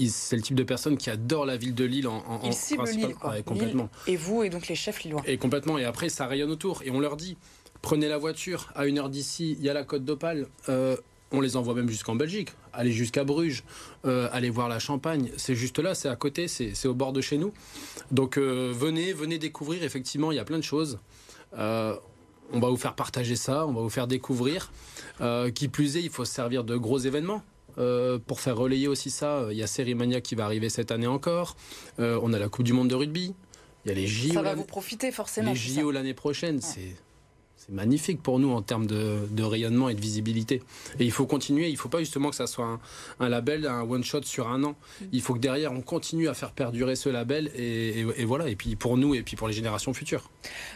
c'est 0.09 0.37
le 0.37 0.42
type 0.42 0.57
de 0.57 0.62
personne 0.62 0.96
qui 0.96 1.11
adore 1.11 1.46
la 1.46 1.57
ville 1.57 1.74
de 1.74 1.85
Lille 1.85 2.07
en, 2.09 2.22
en 2.26 2.40
Lille, 2.48 3.14
complètement. 3.44 3.88
et 4.07 4.16
vous, 4.16 4.42
et 4.42 4.50
donc 4.50 4.68
les 4.68 4.74
chefs 4.74 5.03
lillois. 5.03 5.22
Et 5.26 5.37
complètement. 5.37 5.79
Et 5.79 5.85
après, 5.85 6.09
ça 6.09 6.26
rayonne 6.26 6.50
autour. 6.50 6.83
Et 6.85 6.90
on 6.90 7.00
leur 7.00 7.16
dit, 7.16 7.37
prenez 7.83 8.09
la 8.09 8.18
voiture, 8.18 8.70
à 8.74 8.87
une 8.87 8.98
heure 8.98 9.11
d'ici, 9.11 9.57
il 9.59 9.64
y 9.64 9.68
a 9.68 9.74
la 9.74 9.85
côte 9.85 10.05
d'Opale. 10.05 10.46
Euh, 10.68 10.96
on 11.33 11.40
les 11.40 11.57
envoie 11.57 11.74
même 11.74 11.88
jusqu'en 11.88 12.16
Belgique, 12.16 12.50
allez 12.72 12.90
jusqu'à 12.90 13.22
Bruges, 13.22 13.62
euh, 14.05 14.29
allez 14.33 14.50
voir 14.50 14.68
la 14.68 14.81
Champagne, 14.81 15.31
c'est 15.37 15.55
juste 15.55 15.79
là, 15.79 15.94
c'est 15.94 16.09
à 16.09 16.16
côté, 16.16 16.48
c'est 16.48 16.88
au 16.88 16.94
bord 16.94 17.12
de 17.12 17.20
chez 17.20 17.38
nous. 17.38 17.53
Donc 18.11 18.37
euh, 18.37 18.72
venez, 18.76 19.12
venez 19.12 19.38
découvrir, 19.38 19.85
effectivement, 19.85 20.33
il 20.33 20.37
y 20.37 20.40
a 20.40 20.44
plein 20.44 20.59
de 20.59 20.64
choses. 20.64 20.98
on 21.53 22.59
va 22.59 22.68
vous 22.68 22.76
faire 22.76 22.96
partager 22.96 23.37
ça, 23.37 23.64
on 23.64 23.72
va 23.72 23.81
vous 23.81 23.90
faire 23.90 24.09
découvrir. 24.09 24.72
qui 25.55 25.68
plus 25.68 25.96
est, 25.96 26.03
il 26.03 26.11
faut 26.11 26.24
se 26.24 26.33
servir 26.33 26.64
de 26.64 26.76
gros 26.76 26.98
événements. 26.98 27.42
Euh, 27.80 28.18
pour 28.18 28.40
faire 28.40 28.56
relayer 28.56 28.88
aussi 28.88 29.10
ça, 29.10 29.38
euh, 29.38 29.52
il 29.52 29.58
y 29.58 29.62
a 29.62 29.66
Sérimania 29.66 30.20
qui 30.20 30.34
va 30.34 30.44
arriver 30.44 30.68
cette 30.68 30.90
année 30.90 31.06
encore. 31.06 31.56
Euh, 31.98 32.20
on 32.22 32.32
a 32.32 32.38
la 32.38 32.48
Coupe 32.48 32.64
du 32.64 32.74
Monde 32.74 32.88
de 32.88 32.94
rugby. 32.94 33.34
Il 33.84 33.88
y 33.88 33.92
a 33.92 33.94
les 33.94 34.06
JO. 34.06 34.34
Ça 34.34 34.42
va 34.42 34.54
vous 34.54 34.64
profiter 34.64 35.10
forcément. 35.10 35.52
Les 35.52 35.56
JO 35.56 35.90
l'année 35.90 36.12
prochaine, 36.12 36.60
c'est 36.60 36.94
c'est 37.56 37.72
magnifique 37.72 38.22
pour 38.22 38.38
nous 38.38 38.50
en 38.52 38.62
termes 38.62 38.86
de, 38.86 39.42
rayonnement 39.42 39.90
et 39.90 39.94
de 39.94 40.00
visibilité. 40.00 40.62
Et 40.98 41.04
il 41.04 41.12
faut 41.12 41.26
continuer. 41.26 41.68
Il 41.68 41.72
ne 41.72 41.78
faut 41.78 41.90
pas 41.90 41.98
justement 41.98 42.30
que 42.30 42.36
ça 42.36 42.46
soit 42.46 42.80
un, 43.18 43.28
label, 43.28 43.66
un 43.66 43.82
one 43.82 44.02
shot 44.02 44.22
sur 44.22 44.48
un 44.48 44.64
an. 44.64 44.70
Mm. 45.00 45.04
Il 45.12 45.20
faut 45.20 45.34
que 45.34 45.40
derrière 45.40 45.70
on 45.70 45.82
continue 45.82 46.28
à 46.28 46.34
faire 46.34 46.52
perdurer 46.52 46.96
ce 46.96 47.10
label 47.10 47.50
et, 47.54 48.24
voilà. 48.24 48.48
Et 48.48 48.56
puis 48.56 48.76
pour 48.76 48.96
nous 48.96 49.14
et 49.14 49.22
puis 49.22 49.36
pour 49.36 49.46
les 49.46 49.52
générations 49.52 49.92
futures. 49.92 50.30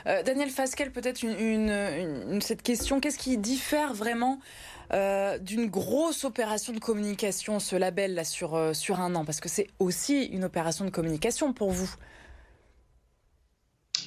Daniel 0.05 0.51
Fasquel, 0.51 0.93
peut-être 0.93 1.23
une, 1.23 2.41
cette 2.43 2.63
question. 2.63 3.01
Qu'est-ce 3.01 3.19
qui 3.19 3.39
diffère 3.39 3.95
vraiment 3.95 4.41
euh, 4.93 5.39
d'une 5.39 5.67
grosse 5.67 6.25
opération 6.25 6.73
de 6.73 6.79
communication, 6.79 7.59
ce 7.59 7.77
label 7.77 8.15
là 8.15 8.25
sur, 8.25 8.55
euh, 8.55 8.73
sur 8.75 9.01
un 9.01 9.15
an 9.15 9.25
Parce 9.25 9.41
que 9.41 9.49
c'est 9.49 9.69
aussi 9.79 10.25
une 10.25 10.45
opération 10.45 10.85
de 10.85 10.91
communication 10.91 11.53
pour 11.53 11.71
vous. 11.71 11.91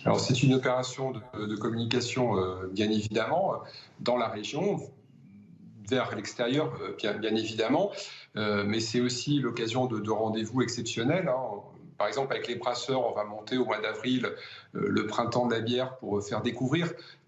Alors 0.05 0.19
c'est 0.19 0.43
une 0.43 0.53
opération 0.53 1.11
de, 1.11 1.55
communication, 1.55 2.37
euh, 2.37 2.67
bien 2.71 2.89
évidemment, 2.89 3.53
dans 3.99 4.17
la 4.17 4.27
région, 4.27 4.79
vers 5.89 6.15
l'extérieur, 6.15 6.77
bien, 6.97 7.35
évidemment, 7.35 7.91
mais 8.35 8.81
c'est 8.81 8.99
aussi 8.99 9.39
l'occasion 9.39 9.85
de, 9.85 10.11
rendez-vous 10.11 10.61
exceptionnels. 10.61 11.29
Hein. 11.29 11.61
Par 11.97 12.07
exemple, 12.07 12.33
avec 12.33 12.47
les 12.47 12.55
brasseurs, 12.55 13.05
on 13.07 13.11
va 13.11 13.23
monter 13.23 13.57
au 13.57 13.65
mois 13.65 13.79
d'avril 13.79 14.31
le 14.73 15.07
printemps 15.07 15.47
de 15.47 15.53
la 15.53 15.61
bière 15.61 15.97
pour 15.97 16.23
faire 16.23 16.41
découvrir 16.41 16.87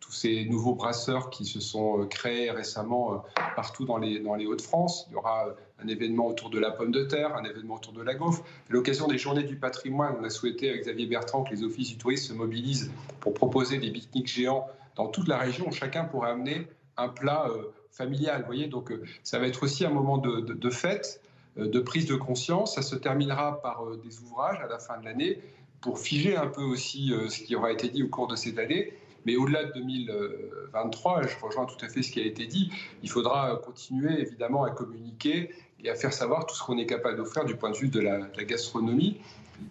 tous 0.10 0.16
ces 0.16 0.46
nouveaux 0.46 0.74
brasseurs 0.74 1.30
qui 1.30 1.46
se 1.46 1.60
sont 1.60 2.02
euh, 2.02 2.06
créés 2.06 2.50
récemment 2.50 3.14
euh, 3.14 3.18
partout 3.56 3.86
dans 3.86 4.00
les, 4.00 4.20
Hauts-de-France. 4.20 5.06
Il 5.08 5.14
y 5.14 5.16
aura 5.16 5.50
euh, 5.50 5.54
un 5.84 5.88
événement 5.88 6.26
autour 6.26 6.50
de 6.50 6.58
la 6.58 6.72
pomme 6.72 6.92
de 6.92 7.04
terre, 7.04 7.36
un 7.36 7.44
événement 7.44 7.76
autour 7.76 7.94
de 7.94 8.02
la 8.02 8.16
gaufre. 8.16 8.44
L'occasion 8.70 9.06
des 9.06 9.20
journées 9.20 9.44
du 9.44 9.56
patrimoine, 9.56 10.16
on 10.20 10.24
a 10.24 10.32
souhaité 10.32 10.70
avec 10.70 10.82
Xavier 10.82 11.06
Bertrand 11.06 11.44
que 11.44 11.52
les 11.52 11.64
offices 11.64 11.90
du 11.90 11.98
tourisme 12.00 12.34
se 12.34 12.34
mobilisent 12.34 12.92
pour 13.20 13.36
proposer 13.36 13.78
des 13.78 13.92
pique-niques 13.92 14.34
géants 14.34 14.68
dans 14.96 15.10
toute 15.10 15.28
la 15.28 15.38
région. 15.38 15.70
Chacun 15.70 16.06
pourra 16.06 16.30
amener 16.30 16.68
un 16.98 17.10
plat 17.10 17.48
familial. 17.92 18.44
Voyez, 18.48 18.66
donc 18.66 18.92
ça 19.24 19.38
va 19.38 19.46
être 19.46 19.62
aussi 19.62 19.86
un 19.86 19.92
moment 19.92 20.18
de, 20.18 20.42
de, 20.42 20.70
fête, 20.70 21.22
de 21.68 21.80
prise 21.80 22.06
de 22.06 22.16
conscience. 22.16 22.76
Ça 22.76 22.82
se 22.82 22.96
terminera 22.96 23.62
par 23.62 23.84
des 24.04 24.20
ouvrages 24.20 24.60
à 24.60 24.68
la 24.68 24.80
fin 24.80 24.98
de 25.00 25.06
l'année 25.06 25.40
pour 25.82 26.00
figer 26.00 26.36
un 26.36 26.48
peu 26.48 26.62
aussi 26.62 27.14
ce 27.30 27.42
qui 27.42 27.56
aura 27.56 27.72
été 27.72 27.90
dit 27.90 28.04
au 28.04 28.10
cours 28.10 28.28
de 28.28 28.36
cette 28.36 28.60
année 28.60 28.94
mais 29.26 29.36
au-delà 29.36 29.66
de 29.66 29.74
2023, 29.74 31.28
je 31.28 31.46
rejoins 31.46 31.66
tout 31.66 31.84
à 31.84 31.90
fait 31.90 32.02
ce 32.02 32.12
qui 32.12 32.20
a 32.20 32.26
été 32.26 32.46
dit, 32.46 32.72
il 33.04 33.10
faudra 33.10 33.60
continuer 33.64 34.22
évidemment 34.22 34.64
à 34.64 34.72
communiquer 34.72 35.52
et 35.84 35.90
à 35.90 35.96
faire 35.96 36.14
savoir 36.14 36.46
tout 36.46 36.56
ce 36.56 36.64
qu'on 36.64 36.78
est 36.78 36.86
capable 36.86 37.18
d'offrir 37.18 37.46
du 37.46 37.56
point 37.56 37.72
de 37.72 37.78
vue 37.78 37.90
de 37.90 38.00
la, 38.00 38.20
gastronomie. 38.44 39.20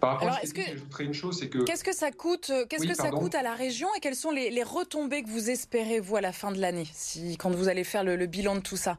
Par 0.01 0.19
rapport 0.19 0.29
à 0.29 0.47
ce 0.47 0.53
que, 0.53 0.61
j'ajouterais 0.61 1.05
une 1.05 1.15
chose, 1.15 1.39
c'est 1.39 1.49
que 1.49 1.65
qu'est-ce 1.65 1.83
que 1.83 1.95
ça 1.95 2.11
coûte 2.11 2.53
Qu'est-ce 2.69 2.87
que 2.87 2.95
ça 2.95 3.11
coûte 3.11 3.35
à 3.35 3.43
la 3.43 3.55
région 3.55 3.89
et 3.97 4.01
quelles 4.01 4.15
sont 4.15 4.31
les, 4.31 4.63
retombées 4.63 5.23
que 5.23 5.29
vous 5.29 5.49
espérez 5.49 5.99
vous 5.99 6.17
à 6.17 6.21
la 6.21 6.33
fin 6.33 6.53
de 6.53 6.61
l'année, 6.61 6.87
si 6.93 7.37
quand 7.39 7.51
vous 7.51 7.69
allez 7.69 7.85
faire 7.85 8.05
le 8.05 8.27
bilan 8.27 8.57
de 8.57 8.61
tout 8.61 8.77
ça? 8.77 8.99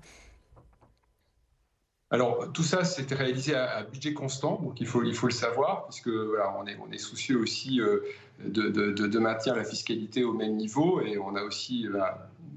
Alors, 2.12 2.52
tout 2.54 2.63
ça, 2.63 2.84
c'était 2.84 3.13
réalisé 3.13 3.54
à, 3.54 3.84
budget 3.84 4.13
constant, 4.13 4.60
donc 4.63 4.82
il 4.82 4.88
faut, 4.88 5.04
il 5.04 5.13
faut 5.13 5.28
le 5.28 5.34
savoir, 5.34 5.86
puisque 5.86 6.08
voilà, 6.08 6.56
on, 6.60 6.65
est, 6.65 6.76
on 6.84 6.91
est 6.91 6.98
soucieux 6.98 7.38
aussi 7.38 7.80
euh, 7.80 8.00
de, 8.43 8.69
de, 8.69 8.91
de, 8.91 9.19
maintenir 9.19 9.56
la 9.56 9.63
fiscalité 9.63 10.24
au 10.24 10.34
même 10.34 10.56
niveau, 10.56 11.02
et 11.02 11.19
on 11.19 11.36
a 11.36 11.43
aussi, 11.43 11.88
euh, 11.88 12.00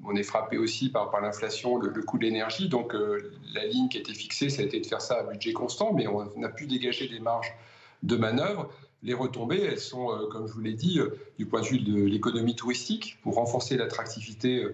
on 0.07 0.17
est 0.17 0.23
frappé 0.23 0.57
aussi 0.57 0.89
par, 0.89 1.11
par 1.11 1.21
l'inflation, 1.21 1.77
le, 1.77 1.91
coût 2.03 2.17
de 2.17 2.23
l'énergie. 2.23 2.71
Donc, 2.71 2.95
euh, 2.95 3.31
la 3.53 3.67
ligne 3.67 3.91
qui 3.91 3.99
a 3.99 4.01
été 4.01 4.15
fixée, 4.15 4.49
ça 4.49 4.63
a 4.63 4.65
été 4.65 4.81
de 4.81 4.87
faire 4.87 5.03
ça 5.03 5.19
à 5.19 5.23
budget 5.25 5.53
constant, 5.53 5.93
mais 5.93 6.07
on 6.07 6.43
a 6.43 6.49
pu 6.49 6.67
dégager 6.67 7.07
des 7.07 7.21
marges 7.21 7.55
de 8.03 8.17
manœuvre. 8.17 8.71
Les 9.03 9.13
retombées, 9.13 9.61
elles 9.61 9.81
sont, 9.81 10.29
comme 10.31 10.47
je 10.47 10.53
vous 10.55 10.61
l'ai 10.61 10.75
dit, 10.75 10.99
du 11.37 11.45
point 11.45 11.61
de 11.61 11.67
vue 11.67 11.81
de 11.81 12.05
l'économie 12.05 12.57
touristique, 12.57 13.19
pour 13.23 13.35
renforcer 13.35 13.77
l'attractivité 13.77 14.67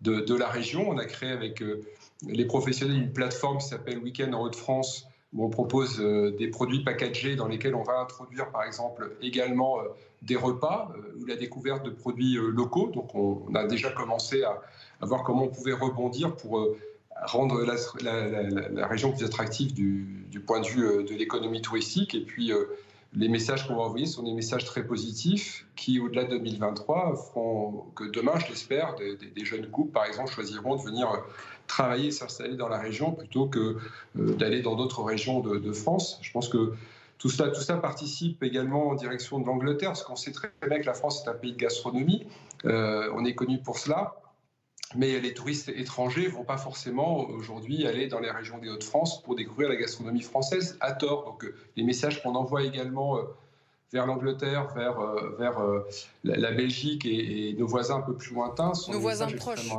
de, 0.00 0.34
la 0.34 0.48
région. 0.48 0.88
On 0.88 0.96
a 0.96 1.04
créé 1.04 1.30
avec 1.30 1.62
les 2.26 2.44
professionnels 2.44 2.96
une 2.96 3.12
plateforme 3.12 3.58
qui 3.58 3.68
s'appelle 3.68 3.98
Weekend 3.98 4.34
en 4.34 4.42
Haute-France 4.42 5.06
où 5.32 5.44
on 5.44 5.50
propose 5.50 6.00
euh, 6.00 6.34
des 6.38 6.48
produits 6.48 6.84
packagés 6.84 7.36
dans 7.36 7.48
lesquels 7.48 7.74
on 7.74 7.82
va 7.82 7.98
introduire 8.00 8.50
par 8.50 8.64
exemple 8.64 9.16
également 9.22 9.80
euh, 9.80 9.84
des 10.20 10.36
repas 10.36 10.92
euh, 10.94 11.20
ou 11.20 11.26
la 11.26 11.36
découverte 11.36 11.84
de 11.84 11.90
produits 11.90 12.34
locaux. 12.34 12.90
Donc 12.92 13.14
on, 13.14 13.54
a 13.54 13.66
déjà 13.66 13.90
commencé 13.90 14.44
à, 14.44 14.60
voir 15.00 15.22
comment 15.22 15.44
on 15.44 15.48
pouvait 15.48 15.72
rebondir 15.72 16.36
pour 16.36 16.76
rendre 17.24 17.64
la, 17.64 18.86
région 18.86 19.10
plus 19.10 19.24
attractive 19.24 19.74
du, 19.74 20.40
point 20.46 20.60
de 20.60 20.66
vue 20.66 21.04
de 21.04 21.14
l'économie 21.14 21.60
touristique. 21.60 22.14
Et 22.14 22.20
puis 22.20 22.52
les 23.14 23.28
messages 23.28 23.66
qu'on 23.66 23.74
va 23.74 23.82
envoyer 23.82 24.06
sont 24.06 24.22
des 24.22 24.32
messages 24.32 24.64
très 24.64 24.86
positifs 24.86 25.66
qui, 25.74 25.98
au-delà 25.98 26.22
de 26.24 26.30
2023, 26.30 27.16
feront 27.16 27.86
que 27.96 28.04
demain, 28.04 28.38
je 28.38 28.48
l'espère, 28.48 28.94
des, 28.94 29.44
jeunes 29.44 29.66
couples, 29.66 29.90
par 29.90 30.04
exemple, 30.04 30.30
choisiront 30.30 30.76
de 30.76 30.82
venir 30.82 31.08
travailler, 31.72 32.10
s'installer 32.10 32.56
dans 32.56 32.68
la 32.68 32.78
région 32.78 33.12
plutôt 33.12 33.46
que 33.46 33.78
euh, 34.18 34.34
d'aller 34.34 34.60
dans 34.60 34.76
d'autres 34.76 35.02
régions 35.02 35.40
de, 35.40 35.72
France. 35.72 36.18
Je 36.20 36.30
pense 36.30 36.48
que 36.50 36.74
tout 37.16 37.30
cela, 37.30 37.50
tout 37.50 37.62
ça 37.62 37.78
participe 37.78 38.42
également 38.42 38.88
en 38.88 38.94
direction 38.94 39.38
de 39.38 39.46
l'Angleterre, 39.46 39.90
parce 39.90 40.02
qu'on 40.02 40.16
sait 40.16 40.32
très 40.32 40.50
bien 40.68 40.80
que 40.80 40.86
la 40.86 40.92
France 40.92 41.24
est 41.24 41.30
un 41.30 41.34
pays 41.34 41.52
de 41.52 41.56
gastronomie. 41.56 42.26
Euh, 42.66 43.10
on 43.14 43.24
est 43.24 43.34
connu 43.34 43.58
pour 43.58 43.78
cela. 43.78 44.16
Mais 44.94 45.18
les 45.20 45.32
touristes 45.32 45.70
étrangers 45.70 46.28
vont 46.28 46.44
pas 46.44 46.58
forcément 46.58 47.20
aujourd'hui 47.20 47.86
aller 47.86 48.08
dans 48.08 48.20
les 48.20 48.30
régions 48.30 48.58
des 48.58 48.68
Hauts-de-France 48.68 49.22
pour 49.22 49.34
découvrir 49.34 49.70
la 49.70 49.76
gastronomie 49.76 50.20
française 50.20 50.76
à 50.80 50.92
tort. 50.92 51.24
Donc 51.24 51.44
euh, 51.44 51.54
les 51.76 51.84
messages 51.84 52.22
qu'on 52.22 52.34
envoie 52.34 52.64
également 52.64 53.18
vers 53.90 54.04
l'Angleterre, 54.04 54.68
vers, 54.74 54.98
vers 55.38 55.58
la, 56.24 56.50
Belgique 56.52 57.06
et, 57.06 57.54
nos 57.58 57.66
voisins 57.66 57.96
un 57.96 58.02
peu 58.02 58.14
plus 58.14 58.34
lointains 58.34 58.74
sont 58.74 58.92
nos 58.92 59.00
voisins 59.00 59.28
proches. 59.28 59.70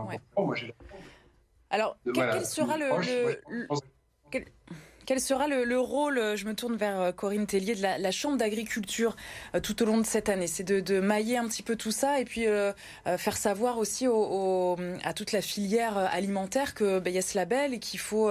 Alors, 1.74 1.98
quel, 2.14 2.46
sera 2.46 2.78
le, 2.78 2.86
quel 5.06 5.20
sera 5.20 5.48
le, 5.48 5.80
rôle, 5.80 6.18
euh, 6.18 6.36
je 6.36 6.46
me 6.46 6.54
tourne 6.54 6.76
vers 6.76 7.00
euh, 7.00 7.12
Corinne 7.12 7.46
Tellier, 7.46 7.76
de 7.76 7.82
la, 7.82 8.12
Chambre 8.12 8.38
d'agriculture 8.38 9.16
euh, 9.56 9.60
tout 9.60 9.82
au 9.82 9.86
long 9.86 9.98
de 9.98 10.06
cette 10.06 10.30
année? 10.30 10.48
C'est 10.48 10.64
de, 10.64 11.00
mailler 11.00 11.38
un 11.38 11.48
petit 11.48 11.64
peu 11.64 11.76
tout 11.76 11.92
ça 11.92 12.20
et 12.20 12.26
puis 12.26 12.46
faire 13.18 13.38
savoir 13.38 13.78
aussi 13.78 14.06
à 14.06 15.14
toute 15.14 15.32
la 15.32 15.42
filière 15.42 15.98
alimentaire 15.98 16.76
qu'il 16.76 17.00
ben, 17.00 17.14
y 17.14 17.18
a 17.18 17.22
ce 17.22 17.38
label 17.38 17.74
et 17.74 17.80
qu'il 17.80 18.00
faut 18.00 18.30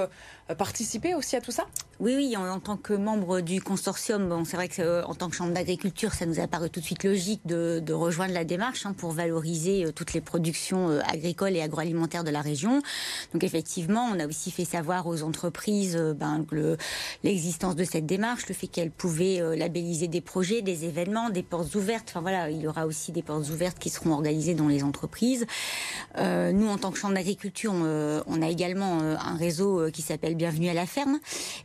participer 0.54 1.14
aussi 1.14 1.36
à 1.36 1.40
tout 1.40 1.52
ça? 1.52 1.66
Oui, 2.00 2.16
oui, 2.16 2.36
en, 2.36 2.58
tant 2.58 2.76
que 2.76 2.94
membre 2.94 3.40
du 3.40 3.60
consortium, 3.60 4.44
c'est 4.44 4.56
vrai 4.56 4.68
que 4.68 4.82
euh, 4.82 5.04
en 5.04 5.14
tant 5.14 5.28
que 5.28 5.36
chambre 5.36 5.52
d'agriculture, 5.52 6.12
ça 6.14 6.26
nous 6.26 6.40
a 6.40 6.48
paru 6.48 6.68
tout 6.68 6.80
de 6.80 6.84
suite 6.84 7.04
logique 7.04 7.42
de, 7.46 7.92
rejoindre 7.92 8.34
la 8.34 8.44
démarche 8.44 8.86
hein, 8.86 8.92
pour 8.92 9.12
valoriser 9.12 9.92
toutes 9.94 10.12
les 10.12 10.20
productions 10.20 10.98
agricoles 11.06 11.54
et 11.54 11.62
agroalimentaires 11.62 12.24
de 12.24 12.30
la 12.30 12.40
région. 12.40 12.82
Donc 13.32 13.44
effectivement, 13.44 14.10
on 14.12 14.18
a 14.18 14.26
aussi 14.26 14.50
fait 14.50 14.64
savoir 14.64 15.06
aux 15.06 15.22
entreprises 15.22 15.96
ben, 16.16 16.44
l'existence 17.24 17.76
de 17.76 17.84
cette 17.84 18.06
démarche, 18.06 18.48
le 18.48 18.54
fait 18.54 18.66
qu'elles 18.66 18.90
pouvaient 18.90 19.40
labelliser 19.56 20.08
des 20.08 20.20
projets, 20.20 20.62
des 20.62 20.84
événements, 20.84 21.30
des 21.30 21.42
portes 21.42 21.74
ouvertes. 21.74 22.08
Enfin 22.10 22.20
voilà, 22.20 22.50
il 22.50 22.60
y 22.60 22.66
aura 22.66 22.86
aussi 22.86 23.12
des 23.12 23.22
portes 23.22 23.48
ouvertes 23.50 23.78
qui 23.78 23.90
seront 23.90 24.12
organisées 24.12 24.54
dans 24.54 24.68
les 24.68 24.82
entreprises. 24.82 25.46
nous, 26.18 26.68
en 26.68 26.78
tant 26.78 26.90
que 26.90 26.98
chambre 26.98 27.14
d'agriculture, 27.14 27.72
on, 27.74 28.22
on, 28.26 28.42
a 28.42 28.48
également 28.48 29.00
un 29.00 29.36
réseau 29.36 29.90
qui 29.92 30.02
s'appelle 30.02 30.34
Bienvenue 30.34 30.68
à 30.68 30.74
la 30.74 30.86
ferme. 30.86 31.18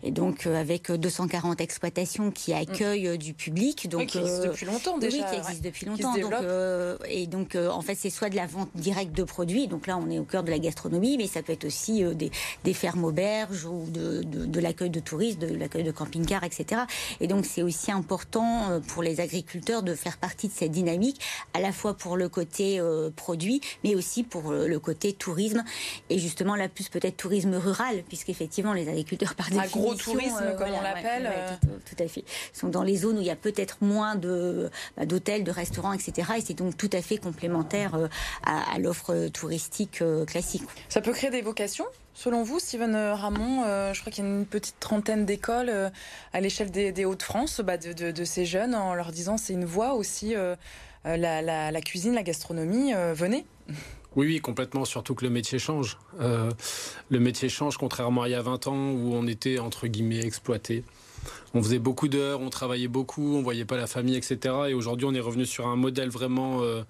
Et 0.03 0.11
donc 0.11 0.47
euh, 0.47 0.59
avec 0.59 0.91
240 0.91 1.61
exploitations 1.61 2.31
qui 2.31 2.53
accueillent 2.53 3.07
euh, 3.07 3.17
du 3.17 3.33
public. 3.33 3.87
Donc, 3.89 4.07
qui 4.07 4.17
existe 4.17 4.43
depuis 4.43 4.65
longtemps 4.65 4.97
déjà. 4.97 5.17
Oui, 5.17 5.23
qui 5.29 5.37
existe 5.37 5.63
depuis 5.63 5.85
longtemps. 5.85 6.13
Donc, 6.15 6.33
euh, 6.33 6.97
et 7.09 7.27
donc, 7.27 7.55
en 7.55 7.81
fait, 7.81 7.95
c'est 7.95 8.09
soit 8.09 8.29
de 8.29 8.35
la 8.35 8.45
vente 8.45 8.69
directe 8.75 9.13
de 9.13 9.23
produits, 9.23 9.67
donc 9.67 9.87
là, 9.87 9.97
on 9.97 10.09
est 10.09 10.19
au 10.19 10.23
cœur 10.23 10.43
de 10.43 10.49
la 10.49 10.59
gastronomie, 10.59 11.17
mais 11.17 11.27
ça 11.27 11.41
peut 11.41 11.53
être 11.53 11.65
aussi 11.65 12.03
des, 12.15 12.31
des, 12.63 12.73
fermes 12.73 13.03
auberges 13.03 13.65
ou 13.65 13.85
de, 13.89 14.23
de, 14.23 14.45
de 14.45 14.59
l'accueil 14.59 14.86
de 14.89 14.99
touristes, 14.99 15.39
de 15.39 15.53
l'accueil 15.55 15.83
de 15.83 15.91
camping-cars, 15.91 16.43
etc. 16.43 16.81
Et 17.19 17.27
donc, 17.27 17.45
c'est 17.45 17.61
aussi 17.61 17.91
important 17.91 18.81
pour 18.87 19.03
les 19.03 19.19
agriculteurs 19.19 19.83
de 19.83 19.93
faire 19.93 20.17
partie 20.17 20.47
de 20.47 20.53
cette 20.53 20.71
dynamique, 20.71 21.21
à 21.53 21.59
la 21.59 21.71
fois 21.71 21.95
pour 21.95 22.17
le 22.17 22.29
côté 22.29 22.81
produit, 23.15 23.61
mais 23.83 23.95
aussi 23.95 24.23
pour 24.23 24.51
le 24.51 24.79
côté 24.79 25.13
tourisme, 25.13 25.63
et 26.09 26.19
justement, 26.19 26.55
là, 26.55 26.69
plus 26.69 26.89
peut-être 26.89 27.17
tourisme 27.17 27.55
rural, 27.55 28.03
puisqu'effectivement, 28.07 28.73
les 28.73 28.89
agriculteurs, 28.89 29.35
par 29.35 29.49
définition, 29.49 29.95
tourisme, 29.95 30.55
comme 30.57 30.69
on 30.69 30.81
l'appelle. 30.81 31.31
Euh. 31.33 31.55
tout, 31.85 32.03
à 32.03 32.07
fait. 32.07 32.23
Ils 32.53 32.59
sont 32.59 32.69
dans 32.69 32.83
les 32.83 32.97
zones 32.97 33.17
où 33.17 33.21
il 33.21 33.27
y 33.27 33.31
a 33.31 33.35
peut-être 33.35 33.77
moins 33.81 34.15
de 34.15 34.69
bah, 34.95 35.05
d'hôtels, 35.05 35.43
de 35.43 35.51
restaurants, 35.51 35.93
etc. 35.93 36.33
Et 36.37 36.41
c'est 36.41 36.53
donc 36.53 36.77
tout 36.77 36.89
à 36.93 37.01
fait 37.01 37.17
complémentaire 37.17 37.95
euh, 37.95 38.07
à, 38.43 38.77
l'offre 38.79 39.27
touristique 39.29 40.01
euh, 40.01 40.25
classique. 40.25 40.63
Ça 40.89 41.01
peut 41.01 41.11
créer 41.11 41.29
des 41.29 41.41
vocations? 41.41 41.85
Selon 42.19 42.41
vous, 42.41 42.57
Steven 42.57 42.95
Ramon, 42.95 43.63
je 43.93 43.99
crois 43.99 44.11
qu'il 44.11 44.23
y 44.23 44.27
a 44.27 44.29
une 44.29 44.47
petite 44.47 44.79
trentaine 44.79 45.23
d'écoles 45.23 45.91
à 46.33 46.41
l'échelle 46.41 46.71
des, 46.71 47.05
Hauts-de-France 47.05 47.61
bah, 47.61 47.77
de, 47.77 48.23
ces 48.25 48.43
jeunes 48.43 48.73
en 48.73 48.95
leur 48.95 49.11
disant 49.11 49.37
c'est 49.37 49.53
une 49.53 49.65
voie 49.65 49.93
aussi, 49.93 50.33
la, 51.05 51.81
cuisine, 51.81 52.15
la 52.15 52.23
gastronomie, 52.23 52.91
venez. 53.13 53.45
Oui, 54.17 54.25
oui, 54.25 54.39
complètement, 54.39 54.83
surtout 54.83 55.13
que 55.13 55.23
le 55.23 55.29
métier 55.29 55.59
change. 55.59 55.99
Euh, 56.19 56.51
le 57.09 57.19
métier 57.19 57.49
change 57.49 57.77
contrairement 57.77 58.23
à 58.23 58.27
il 58.27 58.31
y 58.31 58.35
a 58.35 58.41
20 58.41 58.65
ans 58.65 58.89
où 58.89 59.13
on 59.13 59.27
était, 59.27 59.59
entre 59.59 59.85
guillemets, 59.85 60.25
exploité. 60.25 60.83
On 61.53 61.61
faisait 61.61 61.77
beaucoup 61.77 62.07
d'heures, 62.07 62.41
on 62.41 62.49
travaillait 62.49 62.87
beaucoup, 62.87 63.35
on 63.35 63.43
voyait 63.43 63.63
pas 63.63 63.77
la 63.77 63.85
famille, 63.85 64.15
etc. 64.15 64.55
Et 64.69 64.73
aujourd'hui, 64.73 65.05
on 65.05 65.13
est 65.13 65.19
revenu 65.19 65.45
sur 65.45 65.67
un 65.67 65.75
modèle 65.75 66.09
vraiment 66.09 66.63
euh, 66.63 66.81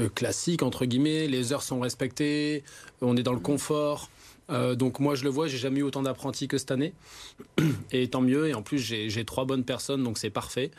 euh, 0.00 0.08
classique, 0.08 0.64
entre 0.64 0.86
guillemets. 0.86 1.28
Les 1.28 1.52
heures 1.52 1.62
sont 1.62 1.78
respectées, 1.78 2.64
on 3.00 3.16
est 3.16 3.22
dans 3.22 3.32
le 3.32 3.38
confort. 3.38 4.10
Euh, 4.50 4.74
donc 4.74 5.00
moi 5.00 5.14
je 5.14 5.24
le 5.24 5.30
vois, 5.30 5.48
j'ai 5.48 5.58
jamais 5.58 5.80
eu 5.80 5.82
autant 5.82 6.02
d'apprentis 6.02 6.48
que 6.48 6.58
cette 6.58 6.70
année, 6.70 6.92
et 7.92 8.08
tant 8.08 8.20
mieux. 8.20 8.48
Et 8.48 8.54
en 8.54 8.62
plus 8.62 8.78
j'ai 8.78 9.24
trois 9.24 9.44
bonnes 9.44 9.64
personnes, 9.64 10.02
donc 10.02 10.18
c'est 10.18 10.30
parfait. 10.30 10.70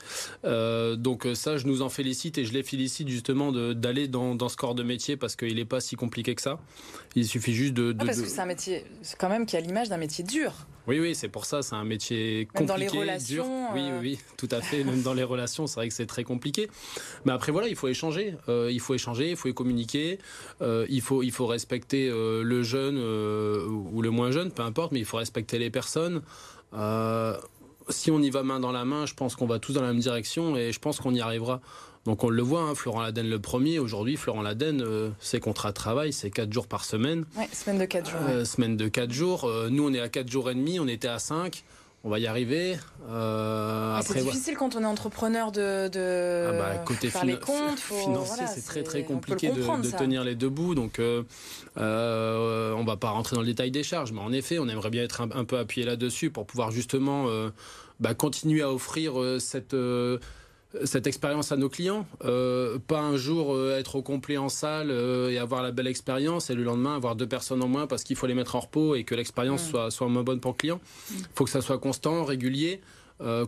Euh, 0.46 0.96
donc 0.96 1.28
ça 1.34 1.58
je 1.58 1.68
nous 1.68 1.82
en 1.82 1.90
félicite 1.90 2.38
et 2.38 2.46
je 2.46 2.54
les 2.54 2.64
félicite 2.64 3.08
justement 3.08 3.52
d'aller 3.52 4.08
dans, 4.08 4.36
dans, 4.36 4.50
ce 4.50 4.58
corps 4.58 4.76
de 4.76 4.84
métier 4.84 5.18
parce 5.18 5.36
qu'il 5.36 5.56
n'est 5.56 5.66
pas 5.66 5.80
si 5.80 5.96
compliqué 5.96 6.36
que 6.36 6.42
ça. 6.42 6.60
Il 7.16 7.26
suffit 7.26 7.54
juste 7.54 7.74
de. 7.74 7.96
Ah, 8.00 8.06
parce 8.06 8.22
que 8.22 8.28
c'est 8.28 8.42
un 8.42 8.46
métier, 8.46 8.86
quand 9.18 9.30
même 9.30 9.46
qui 9.46 9.58
a 9.58 9.60
l'image 9.60 9.90
d'un 9.90 9.98
métier 9.98 10.24
dur. 10.24 10.54
Oui, 10.92 11.00
oui, 11.00 11.16
c'est 11.16 11.30
pour 11.30 11.46
ça, 11.46 11.62
c'est 11.62 11.76
un 11.76 11.86
métier 11.86 12.48
compliqué, 12.48 12.66
dans 12.66 12.76
les 12.76 12.90
relations, 12.90 13.46
dur. 13.46 13.74
Oui, 13.74 13.82
oui, 14.02 14.20
tout 14.36 14.50
à 14.52 14.60
fait. 14.60 14.84
Même 14.84 15.02
dans 15.04 15.14
les 15.14 15.24
relations, 15.24 15.66
c'est 15.66 15.76
vrai 15.76 15.88
que 15.88 15.94
c'est 15.94 16.06
très 16.06 16.26
compliqué. 16.26 16.70
Mais 17.24 17.32
après, 17.32 17.54
voilà, 17.54 17.70
il 17.70 17.78
faut 17.78 17.88
échanger. 17.88 18.36
Euh, 18.50 18.70
il 18.70 18.82
faut 18.82 18.94
échanger, 18.94 19.30
il 19.30 19.38
faut 19.38 19.54
communiquer. 19.54 20.20
Euh, 20.62 20.86
il, 20.90 21.00
faut, 21.00 21.24
il 21.24 21.32
faut 21.32 21.48
respecter 21.48 22.10
euh, 22.10 22.44
le 22.44 22.62
jeune 22.62 22.98
ou 22.98 24.02
le 24.02 24.10
moins 24.10 24.32
jeune, 24.32 24.52
peu 24.52 24.64
importe, 24.64 24.92
mais 24.92 25.00
il 25.00 25.06
faut 25.06 25.16
respecter 25.16 25.60
les 25.60 25.70
personnes. 25.70 26.24
si 27.88 28.12
on 28.12 28.22
y 28.22 28.30
va 28.30 28.44
main 28.44 28.60
dans 28.60 28.74
la 28.74 28.84
main, 28.84 29.06
je 29.06 29.14
pense 29.14 29.38
qu'on 29.38 29.48
va 29.48 29.60
tous 29.60 29.72
dans 29.72 29.82
la 29.82 29.94
même 29.94 30.00
direction 30.02 30.58
et 30.58 30.74
je 30.74 30.80
pense 30.80 31.00
qu'on 31.00 31.14
y 31.14 31.22
arrivera. 31.22 31.62
Donc 32.06 32.24
on 32.24 32.30
le 32.30 32.42
voit, 32.42 32.62
hein, 32.62 32.76
Florent 32.76 33.02
Laden 33.02 33.30
le 33.30 33.40
premier. 33.40 33.78
Aujourd'hui, 33.78 34.18
Florent 34.18 34.42
Laden, 34.42 34.82
euh, 34.82 35.10
ses 35.20 35.40
contrats 35.40 35.70
de 35.70 35.76
travail, 35.76 36.12
c'est 36.14 36.32
4 36.32 36.52
jours 36.52 36.68
par 36.68 36.84
semaine. 36.84 37.26
Ouais, 37.38 37.48
semaine 37.54 37.78
de 37.78 37.86
4 37.86 38.10
jours. 38.10 38.20
Euh, 38.28 38.46
semaine 38.46 38.76
de 38.76 38.88
4 38.88 39.12
jours. 39.12 39.46
Euh, 39.46 39.70
nous, 39.70 39.88
on 39.88 39.94
est 39.94 40.00
à 40.00 40.10
4 40.10 40.28
jours 40.28 40.50
et 40.50 40.56
demi, 40.56 40.80
on 40.80 40.88
était 40.88 41.08
à 41.08 41.20
5. 41.20 41.64
On 42.04 42.10
va 42.10 42.18
y 42.18 42.26
arriver. 42.26 42.80
C'est 44.02 44.24
difficile 44.24 44.58
quand 44.58 44.76
on 44.76 44.82
est 44.82 44.88
entrepreneur 44.88 45.52
de, 45.52 45.88
de 45.88 46.48
ah 46.50 46.58
bah, 46.58 46.78
côté 46.80 47.12
faire 47.12 47.26
les 47.26 47.40
comptes. 47.40 47.80
financier, 47.80 48.46
c'est 48.48 48.66
très 48.66 48.82
très 48.82 49.04
compliqué 49.04 49.50
de, 49.52 49.62
de 49.62 49.92
tenir 49.96 50.24
les 50.24 50.34
deux 50.34 50.50
bouts. 50.50 50.74
Donc, 50.74 50.98
euh, 50.98 51.22
on 51.78 52.84
va 52.84 52.98
pas 52.98 53.12
rentrer 53.12 53.36
dans 53.36 53.44
le 53.44 53.48
détail 53.48 53.70
des 53.70 53.84
charges, 53.84 54.14
mais 54.14 54.22
en 54.22 54.34
effet, 54.34 54.58
on 54.58 54.68
aimerait 54.68 54.90
bien 54.90 55.04
être 55.04 55.22
un, 55.22 55.46
peu 55.46 55.60
appuyé 55.60 55.86
là-dessus 55.86 56.32
pour 56.32 56.48
pouvoir 56.48 56.72
justement 56.72 57.28
bah, 58.00 58.16
continuer 58.16 58.64
à 58.64 58.72
offrir 58.72 59.14
cette 59.38 59.76
cette 60.86 61.08
expérience 61.08 61.52
à 61.52 61.58
nos 61.58 61.70
clients. 61.70 62.06
Euh, 62.24 62.80
pas 62.80 63.00
un 63.00 63.18
jour 63.18 63.54
euh, 63.54 63.78
être 63.78 63.96
au 63.96 64.02
complet 64.02 64.38
en 64.38 64.50
salle 64.50 64.90
euh, 64.90 65.30
et 65.30 65.38
avoir 65.38 65.62
la 65.64 65.72
belle 65.72 65.88
expérience 65.88 66.50
et 66.50 66.56
le 66.56 66.64
lendemain 66.64 66.96
avoir 66.96 67.16
deux 67.16 67.28
personnes 67.28 67.62
en 67.62 67.68
moins 67.68 67.88
parce 67.88 68.04
qu'il 68.04 68.16
faut 68.16 68.28
les 68.28 68.34
mettre 68.34 68.56
en 68.56 68.62
repos 68.62 68.96
et 68.96 69.04
que 69.04 69.16
l'expérience 69.16 69.68
soit, 69.68 69.92
soit 69.92 70.08
moins 70.08 70.24
bonne 70.24 70.40
pour 70.40 70.52
le 70.52 70.58
client. 70.58 70.80
Il 71.10 71.18
mm. 71.18 71.24
faut 71.36 71.44
que 71.44 71.50
ça 71.50 71.62
soit 71.62 71.78
constant, 71.78 72.24
régulier. 72.24 72.82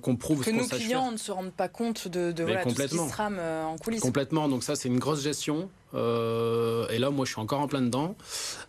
qu'on 0.01 0.15
prouve 0.15 0.43
que 0.43 0.51
nos 0.51 0.67
clients 0.67 1.11
ne 1.11 1.17
se 1.17 1.31
rendent 1.31 1.53
pas 1.53 1.69
compte 1.69 2.07
de, 2.07 2.31
de 2.31 2.43
voilà, 2.43 2.61
complètement. 2.61 3.03
Tout 3.03 3.09
ce 3.09 3.09
qui 3.09 3.17
se 3.17 3.21
rame 3.21 3.39
en 3.39 3.77
coulisses. 3.77 4.01
Complètement. 4.01 4.47
Donc 4.49 4.63
ça, 4.63 4.75
c'est 4.75 4.89
une 4.89 4.99
grosse 4.99 5.23
gestion. 5.23 5.69
et 5.93 6.97
là, 6.99 7.09
moi, 7.09 7.25
je 7.25 7.31
suis 7.31 7.41
encore 7.41 7.61
en 7.61 7.67
plein 7.67 7.81
dedans. 7.81 8.15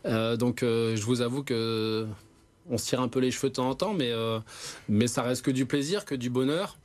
donc, 0.04 0.60
je 0.62 1.02
vous 1.02 1.20
avoue 1.20 1.42
que 1.42 2.06
on 2.70 2.78
se 2.78 2.86
tire 2.86 3.02
un 3.02 3.08
peu 3.08 3.20
les 3.20 3.30
cheveux 3.30 3.50
de 3.50 3.54
temps 3.54 3.68
en 3.68 3.74
temps, 3.74 3.92
mais 3.92 4.12
mais 4.88 5.06
ça 5.06 5.22
reste 5.22 5.42
que 5.42 5.50
du 5.50 5.66
plaisir, 5.66 6.04
que 6.04 6.14
du 6.14 6.30
bonheur. 6.30 6.78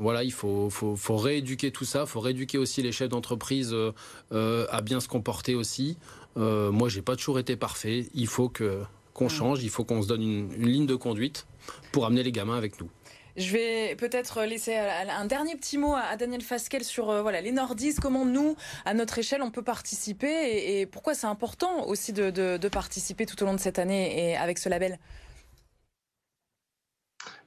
Voilà, 0.00 0.24
il 0.24 0.32
faut, 0.32 0.70
faut, 0.70 1.16
rééduquer 1.18 1.70
tout 1.70 1.84
ça, 1.84 2.00
il 2.00 2.06
faut 2.06 2.20
rééduquer 2.20 2.56
aussi 2.56 2.80
les 2.80 2.90
chefs 2.90 3.10
d'entreprise 3.10 3.74
euh, 3.74 3.92
euh, 4.32 4.66
à 4.70 4.80
bien 4.80 4.98
se 4.98 5.08
comporter 5.08 5.54
aussi. 5.54 5.98
Euh, 6.38 6.70
moi, 6.72 6.88
j'ai 6.88 7.02
pas 7.02 7.16
toujours 7.16 7.38
été 7.38 7.54
parfait. 7.54 8.06
Il 8.14 8.26
faut 8.26 8.48
que 8.48 8.80
qu'on 9.12 9.26
mm. 9.26 9.30
change, 9.30 9.62
il 9.62 9.68
faut 9.68 9.84
qu'on 9.84 10.00
se 10.00 10.08
donne 10.08 10.22
une, 10.22 10.52
ligne 10.54 10.86
de 10.86 10.94
conduite 10.94 11.46
pour 11.92 12.06
amener 12.06 12.22
les 12.22 12.32
gamins 12.32 12.56
avec 12.56 12.80
nous. 12.80 12.88
Je 13.36 13.52
vais 13.52 13.94
peut-être 13.94 14.42
laisser 14.44 14.74
un 14.74 15.26
dernier 15.26 15.54
petit 15.54 15.76
mot 15.76 15.94
à 15.94 16.16
Daniel 16.16 16.40
Fasquel 16.40 16.82
sur 16.82 17.20
voilà 17.20 17.42
les 17.42 17.52
nordistes, 17.52 18.00
comment 18.00 18.24
nous, 18.24 18.56
à 18.86 18.94
notre 18.94 19.18
échelle, 19.18 19.42
on 19.42 19.50
peut 19.50 19.62
participer 19.62 20.80
et, 20.80 20.86
pourquoi 20.86 21.14
c'est 21.14 21.26
important 21.26 21.86
aussi 21.86 22.12
de, 22.12 22.30
de, 22.30 22.68
participer 22.68 23.26
tout 23.26 23.40
au 23.42 23.46
long 23.46 23.54
de 23.54 23.60
cette 23.60 23.78
année 23.78 24.30
et 24.30 24.36
avec 24.36 24.58
ce 24.58 24.68
label? 24.68 24.98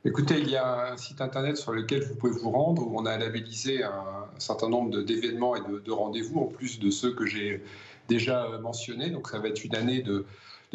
Écoutez, 0.05 0.39
il 0.39 0.49
y 0.49 0.57
a 0.57 0.91
un 0.91 0.97
site 0.97 1.21
internet 1.21 1.55
sur 1.55 1.71
lequel 1.71 2.03
vous 2.03 2.15
pouvez 2.15 2.33
vous 2.33 2.51
rendre 2.51 2.85
où 2.85 2.99
on 2.99 3.05
a 3.05 3.17
labellisé 3.17 3.83
un 3.83 4.27
certain 4.37 4.67
nombre 4.67 5.01
d'événements 5.01 5.55
et 5.55 5.61
de, 5.61 5.91
rendez-vous, 5.91 6.41
en 6.41 6.47
plus 6.47 6.77
de 6.77 6.89
ceux 6.89 7.13
que 7.13 7.25
j'ai 7.25 7.63
déjà 8.09 8.49
mentionnés. 8.61 9.11
Donc 9.11 9.29
ça 9.29 9.39
va 9.39 9.47
être 9.47 9.63
une 9.63 9.75
année 9.75 10.01
de, 10.01 10.25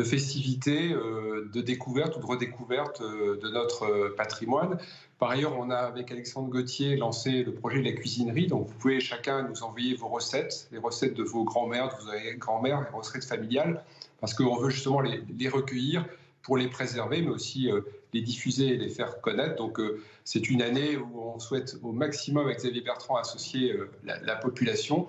festivités, 0.03 0.93
euh, 0.93 1.51
de 1.53 1.61
découverte 1.61 2.17
ou 2.17 2.21
de 2.21 2.25
redécouverte 2.25 3.03
euh, 3.03 3.39
de 3.39 3.51
notre 3.51 4.15
patrimoine. 4.17 4.79
Par 5.19 5.29
ailleurs, 5.29 5.59
on 5.59 5.69
a 5.69 5.77
avec 5.77 6.11
Alexandre 6.11 6.49
Gauthier 6.49 6.97
lancé 6.97 7.43
le 7.43 7.53
projet 7.53 7.81
de 7.81 7.85
la 7.85 7.93
cuisinerie. 7.93 8.47
Donc 8.47 8.69
vous 8.69 8.75
pouvez 8.79 8.99
chacun 8.99 9.43
nous 9.43 9.63
envoyer 9.63 9.95
vos 9.95 10.09
recettes, 10.09 10.69
les 10.73 10.79
recettes 10.79 11.15
de 11.15 11.23
vos 11.23 11.45
grands-mères, 11.45 11.89
de 11.89 12.03
vos 12.03 12.39
grands-mères, 12.39 12.81
les 12.81 12.97
recettes 12.97 13.27
familiales, 13.27 13.85
parce 14.21 14.33
qu'on 14.33 14.57
veut 14.57 14.71
justement 14.71 15.03
les, 15.03 15.49
recueillir 15.51 16.07
pour 16.41 16.57
les 16.57 16.69
préserver, 16.69 17.21
mais 17.21 17.29
aussi 17.29 17.71
euh, 17.71 17.83
les 18.13 18.21
diffuser 18.21 18.69
et 18.69 18.77
les 18.77 18.89
faire 18.89 19.21
connaître. 19.21 19.57
Donc 19.57 19.81
euh, 19.81 20.01
c'est 20.25 20.49
une 20.51 20.63
année 20.63 20.97
où 20.97 21.21
on 21.21 21.39
souhaite 21.39 21.77
au 21.83 21.93
maximum 21.93 22.47
avec 22.47 22.59
Xavier 22.59 22.81
Bertrand 22.81 23.17
associer 23.17 23.73
euh, 23.73 23.91
la, 24.05 24.37
population 24.37 25.07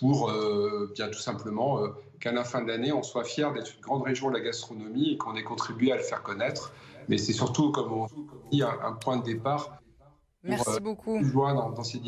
pour 0.00 0.32
bien 0.94 1.08
tout 1.08 1.20
simplement 1.20 1.78
qu'à 2.18 2.32
la 2.32 2.42
fin 2.42 2.62
de 2.62 2.68
l'année, 2.68 2.92
on 2.92 3.02
soit 3.02 3.22
fier 3.22 3.52
d'être 3.52 3.74
une 3.76 3.80
grande 3.80 4.02
région 4.02 4.28
de 4.28 4.34
la 4.34 4.40
gastronomie 4.40 5.12
et 5.12 5.16
qu'on 5.16 5.36
ait 5.36 5.44
contribué 5.44 5.92
à 5.92 5.96
le 5.96 6.02
faire 6.02 6.22
connaître. 6.22 6.72
Mais 7.08 7.18
c'est 7.18 7.32
surtout, 7.32 7.70
comme 7.70 7.92
on 7.92 8.06
dit, 8.50 8.62
un, 8.62 8.92
point 8.92 9.18
de 9.18 9.24
départ. 9.24 9.78
Merci 10.42 10.80
beaucoup. 10.80 11.20
Dans, 11.20 11.70
dans 11.70 11.84
ces 11.84 12.00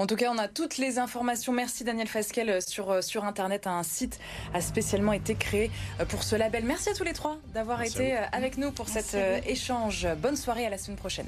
en 0.00 0.06
tout 0.06 0.16
cas, 0.16 0.30
on 0.32 0.38
a 0.38 0.48
toutes 0.48 0.78
les 0.78 0.98
informations. 0.98 1.52
Merci 1.52 1.84
Daniel 1.84 2.08
Fasquel 2.08 2.48
euh, 2.48 2.60
sur, 2.60 2.90
euh, 2.90 3.00
sur 3.02 3.24
Internet. 3.26 3.66
Un 3.66 3.82
site 3.82 4.18
a 4.54 4.62
spécialement 4.62 5.12
été 5.12 5.34
créé 5.34 5.70
euh, 6.00 6.06
pour 6.06 6.22
ce 6.22 6.36
label. 6.36 6.64
Merci 6.64 6.88
à 6.88 6.94
tous 6.94 7.04
les 7.04 7.12
trois 7.12 7.36
d'avoir 7.52 7.82
été 7.82 8.16
avec 8.32 8.56
nous 8.56 8.72
pour 8.72 8.88
cet 8.88 9.14
échange. 9.46 10.08
Bonne 10.16 10.36
soirée 10.36 10.64
à 10.64 10.70
la 10.70 10.78
semaine 10.78 10.96
prochaine. 10.96 11.26